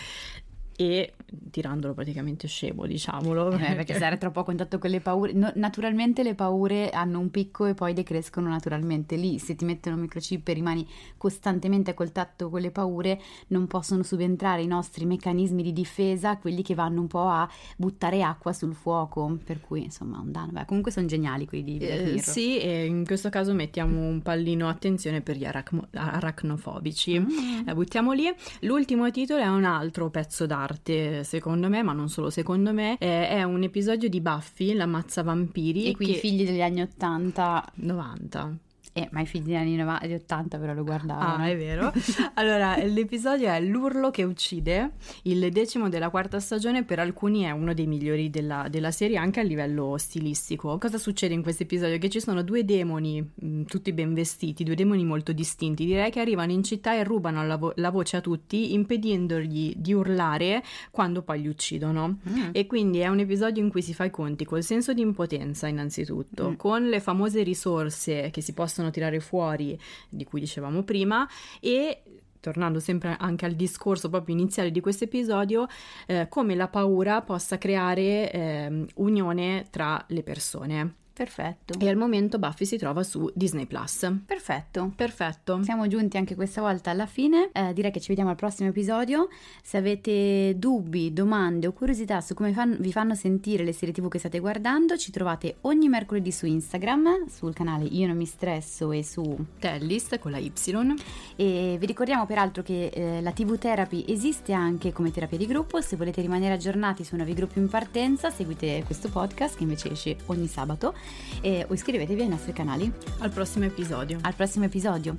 E 0.77 1.15
tirandolo 1.51 1.95
praticamente 1.95 2.49
scemo, 2.49 2.87
diciamolo. 2.87 3.53
Eh, 3.53 3.75
perché 3.75 3.95
stare 3.95 4.19
troppo 4.19 4.41
a 4.41 4.45
contatto 4.45 4.79
con 4.79 4.91
le 4.91 5.01
paure. 5.01 5.33
No, 5.33 5.51
naturalmente 5.57 6.23
le 6.23 6.35
paure 6.35 6.91
hanno 6.91 7.19
un 7.19 7.31
picco 7.31 7.67
e 7.67 7.75
poi 7.75 7.93
decrescono 7.93 8.49
naturalmente 8.49 9.17
lì. 9.17 9.39
Se 9.39 9.55
ti 9.55 9.65
mettono 9.65 9.97
un 9.97 10.03
microchip 10.03 10.47
e 10.49 10.53
rimani 10.53 10.87
costantemente 11.17 11.93
a 11.93 11.95
contatto 11.95 12.51
con 12.51 12.61
le 12.61 12.71
paure, 12.71 13.21
non 13.49 13.67
possono 13.67 14.03
subentrare 14.03 14.63
i 14.63 14.67
nostri 14.67 15.05
meccanismi 15.05 15.63
di 15.63 15.73
difesa, 15.73 16.37
quelli 16.37 16.63
che 16.63 16.75
vanno 16.75 17.01
un 17.01 17.07
po' 17.07 17.29
a 17.29 17.49
buttare 17.77 18.23
acqua 18.23 18.53
sul 18.53 18.75
fuoco. 18.75 19.39
Per 19.45 19.61
cui, 19.61 19.85
insomma, 19.85 20.19
un 20.19 20.33
danno. 20.33 20.53
Beh, 20.53 20.65
comunque 20.65 20.93
sono 20.93 21.07
geniali 21.07 21.47
quelli 21.47 21.63
di 21.63 21.79
eh, 21.79 22.19
Sì, 22.19 22.59
e 22.59 22.87
in 22.87 23.05
questo 23.05 23.29
caso 23.29 23.53
mettiamo 23.53 24.01
un 24.07 24.23
pallino 24.23 24.69
attenzione 24.69 25.21
per 25.21 25.37
gli 25.37 25.45
arachno- 25.45 25.89
arachnofobici. 25.93 27.19
Mm. 27.19 27.67
La 27.67 27.75
buttiamo 27.75 28.13
lì. 28.13 28.33
L'ultimo 28.61 29.11
titolo 29.11 29.41
è 29.41 29.47
un 29.47 29.65
altro 29.65 30.11
pezzo 30.11 30.47
d'arte, 30.47 30.72
secondo 31.23 31.69
me, 31.69 31.83
ma 31.83 31.93
non 31.93 32.09
solo 32.09 32.31
secondo 32.31 32.73
me. 32.73 32.97
Eh, 32.99 33.29
è 33.29 33.43
un 33.43 33.63
episodio 33.63 34.09
di 34.09 34.21
Buffy, 34.21 34.75
la 34.75 34.87
mazza 34.87 35.23
vampiri. 35.23 35.87
E 35.87 35.95
qui 35.95 36.07
che... 36.07 36.13
i 36.13 36.17
figli 36.17 36.45
degli 36.45 36.63
anni 36.63 36.83
80. 36.83 37.73
90. 37.75 38.57
Eh, 38.95 39.09
ma 39.11 39.23
i 39.23 39.27
figli 39.27 39.45
degli 39.45 39.55
anni 39.55 39.77
90, 39.77 40.15
80 40.15 40.59
però 40.59 40.75
lo 40.75 40.85
guardavano. 40.85 41.43
Ah, 41.43 41.49
è 41.49 41.57
vero. 41.57 41.91
allora, 42.35 42.77
l'episodio 42.77 43.49
è 43.49 43.59
L'urlo 43.61 44.11
che 44.11 44.23
uccide, 44.23 44.93
il 45.23 45.51
decimo 45.51 45.89
della 45.89 46.11
quarta 46.11 46.39
stagione, 46.41 46.85
per 46.85 46.99
alcuni 46.99 47.43
è 47.43 47.51
uno 47.53 47.73
dei 47.73 47.87
migliori 47.87 48.29
della, 48.29 48.67
della 48.69 48.91
serie 48.91 49.17
anche 49.17 49.41
a 49.41 49.43
livello 49.43 49.97
stilistico. 49.97 50.77
Cosa 50.77 50.99
succede 50.99 51.33
in 51.33 51.43
questo 51.43 51.63
episodio? 51.63 51.97
Che 51.97 52.11
ci 52.11 52.21
sono 52.21 52.43
due 52.43 52.67
demoni, 52.67 53.23
mh, 53.23 53.47
mm, 53.47 53.63
tutti 53.65 53.93
ben 53.95 54.13
vestiti, 54.13 54.63
due 54.63 54.75
demoni 54.75 55.05
molto 55.07 55.33
distinti, 55.33 55.87
direi 55.87 56.11
che 56.11 56.21
arrivano 56.21 56.53
in 56.53 56.63
città 56.63 56.95
e 56.95 57.03
rubano 57.03 57.47
la, 57.47 57.57
vo- 57.57 57.73
la 57.77 57.91
voce 57.91 58.19
a 58.19 58.21
tutti, 58.21 58.75
impedendogli 58.75 59.75
di 59.75 59.95
urlare 59.95 60.63
quando 60.91 61.23
poi 61.23 61.41
li 61.41 61.49
uccidono. 61.49 62.19
Mm. 62.29 62.51
E 62.53 62.67
quindi 62.67 62.99
è 62.99 63.09
un 63.09 63.21
episodio 63.21 63.63
in 63.63 63.71
cui 63.71 63.81
si 63.81 63.95
fa 63.95 64.05
i 64.05 64.11
conti 64.11 64.45
col 64.45 64.63
senso 64.63 64.93
di 64.93 65.01
impotenza 65.01 65.67
innanzitutto, 65.67 66.51
mm. 66.51 66.55
con 66.57 66.87
le 66.89 67.01
famose 67.01 67.43
risorse 67.43 68.29
che 68.31 68.43
si 68.43 68.53
possono 68.53 68.82
possono 68.83 68.91
tirare 68.91 69.21
fuori, 69.21 69.79
di 70.09 70.25
cui 70.25 70.41
dicevamo 70.41 70.83
prima, 70.83 71.29
e 71.61 72.03
tornando 72.41 72.81
sempre 72.81 73.17
anche 73.19 73.47
al 73.47 73.53
discorso 73.53 74.09
proprio 74.09 74.35
iniziale 74.35 74.73
di 74.73 74.81
questo 74.81 75.05
episodio, 75.05 75.67
eh, 76.07 76.27
come 76.29 76.57
la 76.57 76.69
paura 76.69 77.23
possa 77.23 77.57
creare 77.57 78.33
eh, 78.33 78.87
unione 78.97 79.67
tra 79.71 80.05
le 80.09 80.23
persone. 80.25 80.95
Perfetto. 81.13 81.79
E 81.79 81.89
al 81.89 81.97
momento 81.97 82.39
Buffy 82.39 82.65
si 82.65 82.79
trova 82.79 83.03
su 83.03 83.31
Disney 83.35 83.67
Plus. 83.67 84.11
Perfetto. 84.25 84.93
Perfetto. 84.97 85.63
Siamo 85.63 85.87
giunti 85.87 86.17
anche 86.17 86.35
questa 86.35 86.63
volta 86.63 86.91
alla 86.91 87.07
fine. 87.07 87.51
Eh, 87.53 87.73
direi 87.75 87.91
che 87.91 88.01
ci 88.01 88.09
vediamo 88.09 88.31
al 88.31 88.37
prossimo 88.37 88.71
episodio. 88.71 89.29
Se 89.63 89.77
avete 89.77 90.55
dubbi, 90.57 91.13
domande 91.13 91.67
o 91.67 91.73
curiosità 91.73 92.21
su 92.23 92.33
come 92.35 92.53
fan- 92.53 92.79
vi 92.81 92.93
fanno 92.93 93.15
sentire 93.15 93.63
le 93.63 93.73
serie 93.73 93.93
TV 93.93 94.09
che 94.09 94.19
state 94.19 94.39
guardando, 94.39 94.97
ci 94.97 95.11
trovate 95.11 95.57
ogni 95.63 95.89
mercoledì 95.89 96.33
su 96.33 96.47
Instagram, 96.47 97.27
sul 97.27 97.53
canale 97.53 97.85
Io 97.85 98.07
non 98.07 98.17
mi 98.17 98.27
stresso 98.27 98.91
e 98.91 99.05
su 99.05 99.37
Tellis 99.59 100.17
con 100.19 100.31
la 100.31 100.39
Y. 100.39 100.51
E 101.37 101.77
vi 101.79 101.87
ricordiamo 101.87 102.25
peraltro 102.25 102.63
che 102.63 102.87
eh, 102.87 103.21
la 103.21 103.33
TV 103.33 103.59
Therapy 103.59 104.05
esiste 104.09 104.55
anche 104.55 104.93
come 104.93 105.11
terapia 105.11 105.37
di 105.37 105.47
gruppo. 105.47 105.81
Se 105.83 105.97
volete 105.97 106.23
rimanere 106.23 106.55
aggiornati 106.55 107.05
su 107.05 107.17
nuovi 107.17 107.35
gruppi 107.35 107.59
in 107.59 107.69
partenza, 107.69 108.31
seguite 108.31 108.83
questo 108.87 109.11
podcast 109.11 109.57
che 109.57 109.63
invece 109.63 109.91
esce 109.91 110.17
ogni 110.27 110.47
sabato 110.47 110.95
e, 111.41 111.67
o 111.69 111.75
iscrivetevi 111.75 112.23
ai 112.23 112.29
nostri 112.29 112.53
canali. 112.53 112.91
Al 113.19 113.31
prossimo 113.31 113.65
episodio. 113.65 114.19
Al 114.23 114.35
prossimo 114.35 114.65
episodio. 114.65 115.17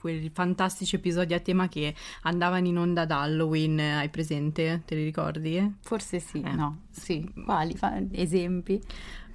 quei 0.00 0.30
fantastici 0.32 0.96
episodi 0.96 1.34
a 1.34 1.40
tema 1.40 1.68
che 1.68 1.94
andavano 2.22 2.66
in 2.66 2.78
onda 2.78 3.02
ad 3.02 3.10
Halloween, 3.10 3.78
hai 3.78 4.08
presente? 4.08 4.82
Te 4.86 4.94
li 4.94 5.04
ricordi? 5.04 5.76
Forse 5.82 6.18
sì, 6.18 6.40
eh. 6.40 6.52
no, 6.52 6.84
sì. 6.90 7.30
Quali? 7.44 7.76
Fa- 7.76 8.02
esempi? 8.12 8.80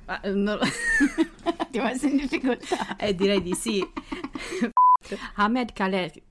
Ah, 0.05 0.21
no. 0.25 0.57
Ti 1.71 1.79
ho 1.79 1.83
messo 1.83 2.07
in 2.07 2.17
difficoltà. 2.17 2.95
Eh, 2.97 3.15
direi 3.15 3.41
di 3.41 3.53
sì. 3.53 3.87
Ahmed 5.35 5.71
Khaled. 5.73 6.21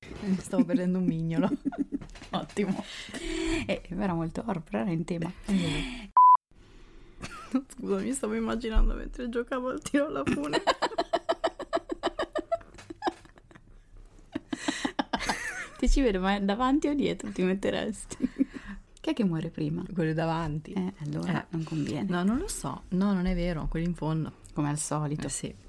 Stavo 0.38 0.64
perdendo 0.64 0.98
un 0.98 1.04
mignolo. 1.04 1.48
Ottimo. 2.30 2.84
Eh, 3.66 3.82
era 3.88 4.14
molto 4.14 4.42
horror, 4.46 4.62
però 4.62 4.78
era 4.80 4.90
in 4.90 5.04
tema. 5.04 5.32
Scusa, 7.68 7.96
mi 7.96 8.12
stavo 8.12 8.34
immaginando 8.34 8.94
mentre 8.94 9.28
giocavo 9.28 9.70
al 9.70 9.82
tiro 9.82 10.06
alla 10.06 10.22
fune. 10.24 10.62
ti 15.78 15.88
ci 15.88 16.00
vedo, 16.00 16.20
ma 16.20 16.38
davanti 16.38 16.86
o 16.86 16.94
dietro 16.94 17.30
ti 17.30 17.42
metteresti? 17.42 18.16
Chi 19.00 19.10
è 19.10 19.14
che 19.14 19.24
muore 19.24 19.48
prima? 19.48 19.82
Quello 19.92 20.12
davanti. 20.12 20.72
Eh, 20.72 20.92
allora 21.00 21.42
eh. 21.42 21.46
non 21.50 21.64
conviene. 21.64 22.08
No, 22.08 22.22
non 22.22 22.38
lo 22.38 22.46
so. 22.46 22.82
No, 22.90 23.12
non 23.12 23.26
è 23.26 23.34
vero, 23.34 23.66
quello 23.68 23.86
in 23.86 23.94
fondo. 23.94 24.34
Come 24.52 24.68
al 24.68 24.78
solito. 24.78 25.26
Eh, 25.26 25.30
sì. 25.30 25.68